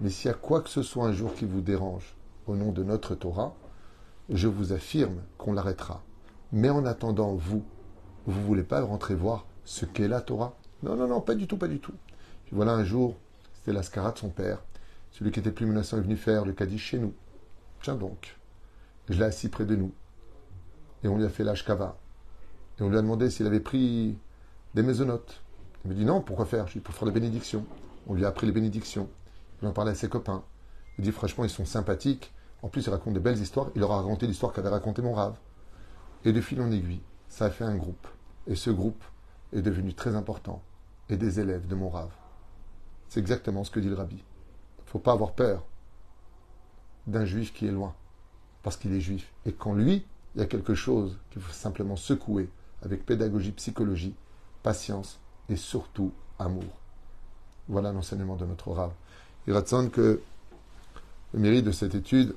Mais 0.00 0.08
s'il 0.08 0.28
y 0.28 0.32
a 0.32 0.34
quoi 0.34 0.60
que 0.60 0.70
ce 0.70 0.82
soit 0.82 1.06
un 1.06 1.12
jour 1.12 1.34
qui 1.34 1.46
vous 1.46 1.62
dérange, 1.62 2.14
au 2.46 2.54
nom 2.54 2.70
de 2.70 2.84
notre 2.84 3.16
Torah, 3.16 3.56
je 4.30 4.48
vous 4.48 4.72
affirme 4.72 5.20
qu'on 5.38 5.52
l'arrêtera. 5.52 6.02
Mais 6.52 6.70
en 6.70 6.84
attendant, 6.86 7.34
vous, 7.34 7.64
vous 8.26 8.42
voulez 8.42 8.62
pas 8.62 8.82
rentrer 8.82 9.14
voir 9.14 9.46
ce 9.64 9.84
qu'est 9.84 10.08
la 10.08 10.20
Torah? 10.20 10.56
Non, 10.82 10.96
non, 10.96 11.08
non, 11.08 11.20
pas 11.20 11.34
du 11.34 11.46
tout, 11.46 11.56
pas 11.56 11.68
du 11.68 11.80
tout. 11.80 11.94
Puis 12.46 12.54
voilà, 12.54 12.72
un 12.72 12.84
jour, 12.84 13.16
c'était 13.54 13.72
l'ascara 13.72 14.12
de 14.12 14.18
son 14.18 14.30
père. 14.30 14.62
Celui 15.10 15.32
qui 15.32 15.40
était 15.40 15.50
plus 15.50 15.66
menaçant 15.66 15.98
est 15.98 16.02
venu 16.02 16.16
faire 16.16 16.44
le 16.44 16.52
Kaddish 16.52 16.82
chez 16.82 16.98
nous. 16.98 17.12
Tiens 17.82 17.96
donc. 17.96 18.36
je 19.08 19.18
l'ai 19.18 19.24
assis 19.24 19.48
près 19.48 19.64
de 19.64 19.76
nous. 19.76 19.92
Et 21.02 21.08
on 21.08 21.16
lui 21.16 21.24
a 21.24 21.28
fait 21.28 21.44
l'ashkava. 21.44 21.98
Et 22.78 22.82
on 22.82 22.88
lui 22.88 22.96
a 22.96 23.02
demandé 23.02 23.30
s'il 23.30 23.46
avait 23.46 23.60
pris 23.60 24.16
des 24.74 24.82
maisonnotes. 24.82 25.42
Il 25.84 25.90
me 25.90 25.94
dit 25.94 26.04
non, 26.04 26.20
pourquoi 26.20 26.46
faire? 26.46 26.66
Je 26.68 26.74
dis 26.74 26.80
pour 26.80 26.94
faire 26.94 27.06
des 27.06 27.12
bénédictions. 27.12 27.64
On 28.06 28.14
lui 28.14 28.24
a 28.24 28.28
appris 28.28 28.46
les 28.46 28.52
bénédictions. 28.52 29.08
Il 29.62 29.68
en 29.68 29.72
parlait 29.72 29.92
à 29.92 29.94
ses 29.94 30.08
copains. 30.08 30.44
Il 30.98 31.04
dit 31.04 31.12
franchement, 31.12 31.44
ils 31.44 31.50
sont 31.50 31.64
sympathiques. 31.64 32.32
En 32.62 32.68
plus, 32.68 32.86
ils 32.86 32.90
racontent 32.90 33.12
de 33.12 33.20
belles 33.20 33.38
histoires. 33.38 33.68
Il 33.74 33.80
leur 33.80 33.92
a 33.92 33.96
raconté 33.96 34.26
l'histoire 34.26 34.52
qu'avait 34.52 34.68
raconté 34.68 35.02
mon 35.02 35.12
rave. 35.12 35.36
Et 36.24 36.32
de 36.32 36.40
fil 36.40 36.60
en 36.60 36.70
aiguille, 36.70 37.00
ça 37.28 37.46
a 37.46 37.50
fait 37.50 37.64
un 37.64 37.76
groupe. 37.76 38.06
Et 38.46 38.54
ce 38.54 38.70
groupe 38.70 39.02
est 39.52 39.62
devenu 39.62 39.94
très 39.94 40.14
important. 40.14 40.62
Et 41.08 41.16
des 41.16 41.40
élèves 41.40 41.66
de 41.66 41.74
mon 41.74 41.88
rave. 41.88 42.10
C'est 43.08 43.20
exactement 43.20 43.64
ce 43.64 43.70
que 43.70 43.80
dit 43.80 43.88
le 43.88 43.94
rabbi. 43.94 44.16
Il 44.16 44.84
ne 44.84 44.90
faut 44.90 44.98
pas 44.98 45.12
avoir 45.12 45.32
peur 45.32 45.64
d'un 47.06 47.24
juif 47.24 47.52
qui 47.52 47.66
est 47.66 47.72
loin. 47.72 47.94
Parce 48.62 48.76
qu'il 48.76 48.92
est 48.92 49.00
juif. 49.00 49.32
Et 49.46 49.52
quand 49.52 49.72
lui, 49.72 50.04
il 50.34 50.40
y 50.40 50.44
a 50.44 50.46
quelque 50.46 50.74
chose 50.74 51.18
qu'il 51.30 51.42
faut 51.42 51.52
simplement 51.52 51.96
secouer 51.96 52.48
avec 52.82 53.04
pédagogie, 53.04 53.52
psychologie, 53.52 54.14
patience 54.62 55.18
et 55.48 55.56
surtout 55.56 56.12
amour. 56.38 56.78
Voilà 57.68 57.92
l'enseignement 57.92 58.36
de 58.36 58.46
notre 58.46 58.70
Rav. 58.70 58.92
Il 59.46 59.52
raconte 59.52 59.90
que 59.90 60.20
le 61.32 61.38
mérite 61.38 61.64
de 61.64 61.72
cette 61.72 61.94
étude, 61.94 62.34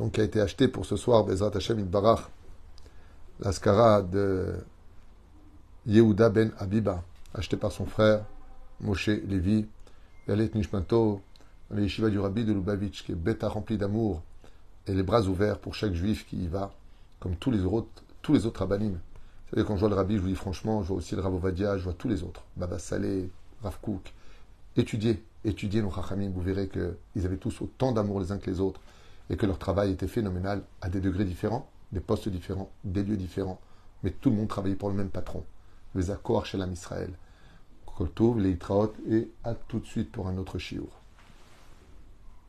donc 0.00 0.12
qui 0.12 0.22
a 0.22 0.24
été 0.24 0.40
acheté 0.40 0.66
pour 0.66 0.86
ce 0.86 0.96
soir, 0.96 1.24
Bezrat 1.24 1.50
Hashem 1.54 1.82
Barach, 1.84 2.30
l'ascara 3.38 4.00
de 4.00 4.54
Yehuda 5.86 6.30
ben 6.30 6.52
Abiba, 6.58 7.04
acheté 7.34 7.58
par 7.58 7.70
son 7.70 7.84
frère 7.84 8.24
Moshe 8.80 9.08
Levi, 9.08 9.66
Yalet 10.26 10.52
Nishmanto, 10.54 11.20
les 11.70 11.82
yeshiva 11.82 12.08
du 12.08 12.18
Rabbi 12.18 12.46
de 12.46 12.54
Lubavitch, 12.54 13.04
qui 13.04 13.12
est 13.12 13.14
bêta 13.14 13.46
rempli 13.46 13.76
d'amour 13.76 14.22
et 14.86 14.94
les 14.94 15.02
bras 15.02 15.20
ouverts 15.20 15.58
pour 15.58 15.74
chaque 15.74 15.92
juif 15.92 16.26
qui 16.26 16.44
y 16.44 16.48
va, 16.48 16.72
comme 17.18 17.36
tous 17.36 17.50
les 17.50 17.66
autres, 17.66 18.02
tous 18.22 18.32
les 18.32 18.46
autres 18.46 18.60
rabbinim. 18.60 18.92
Vous 18.92 19.56
savez, 19.56 19.66
quand 19.66 19.74
je 19.74 19.80
vois 19.80 19.90
le 19.90 19.96
rabbi, 19.96 20.16
je 20.16 20.22
vous 20.22 20.28
dis 20.28 20.34
franchement, 20.34 20.82
je 20.82 20.88
vois 20.88 20.96
aussi 20.96 21.14
le 21.14 21.20
Rav 21.20 21.34
Ovadia, 21.34 21.76
je 21.76 21.84
vois 21.84 21.92
tous 21.92 22.08
les 22.08 22.22
autres. 22.22 22.42
Baba 22.56 22.78
Saleh, 22.78 23.28
Rav 23.62 23.78
Kook. 23.82 24.14
Étudiez, 24.78 25.22
étudiez 25.44 25.82
nos 25.82 25.90
chachamim, 25.90 26.30
vous 26.30 26.40
verrez 26.40 26.68
qu'ils 26.68 27.26
avaient 27.26 27.36
tous 27.36 27.60
autant 27.60 27.92
d'amour 27.92 28.20
les 28.20 28.32
uns 28.32 28.38
que 28.38 28.50
les 28.50 28.60
autres 28.60 28.80
et 29.30 29.36
que 29.36 29.46
leur 29.46 29.58
travail 29.58 29.92
était 29.92 30.08
phénoménal 30.08 30.62
à 30.82 30.90
des 30.90 31.00
degrés 31.00 31.24
différents, 31.24 31.70
des 31.92 32.00
postes 32.00 32.28
différents, 32.28 32.70
des 32.84 33.04
lieux 33.04 33.16
différents. 33.16 33.60
Mais 34.02 34.10
tout 34.10 34.30
le 34.30 34.36
monde 34.36 34.48
travaillait 34.48 34.76
pour 34.76 34.90
le 34.90 34.96
même 34.96 35.08
patron. 35.08 35.44
Chez 36.44 36.58
l'âme 36.58 36.72
Israël. 36.72 37.12
Koltov, 37.86 38.38
les 38.40 38.50
Itraot, 38.50 38.92
et 39.08 39.30
à 39.44 39.54
tout 39.54 39.78
de 39.78 39.86
suite 39.86 40.10
pour 40.10 40.26
un 40.26 40.36
autre 40.36 40.58
chiour. 40.58 40.99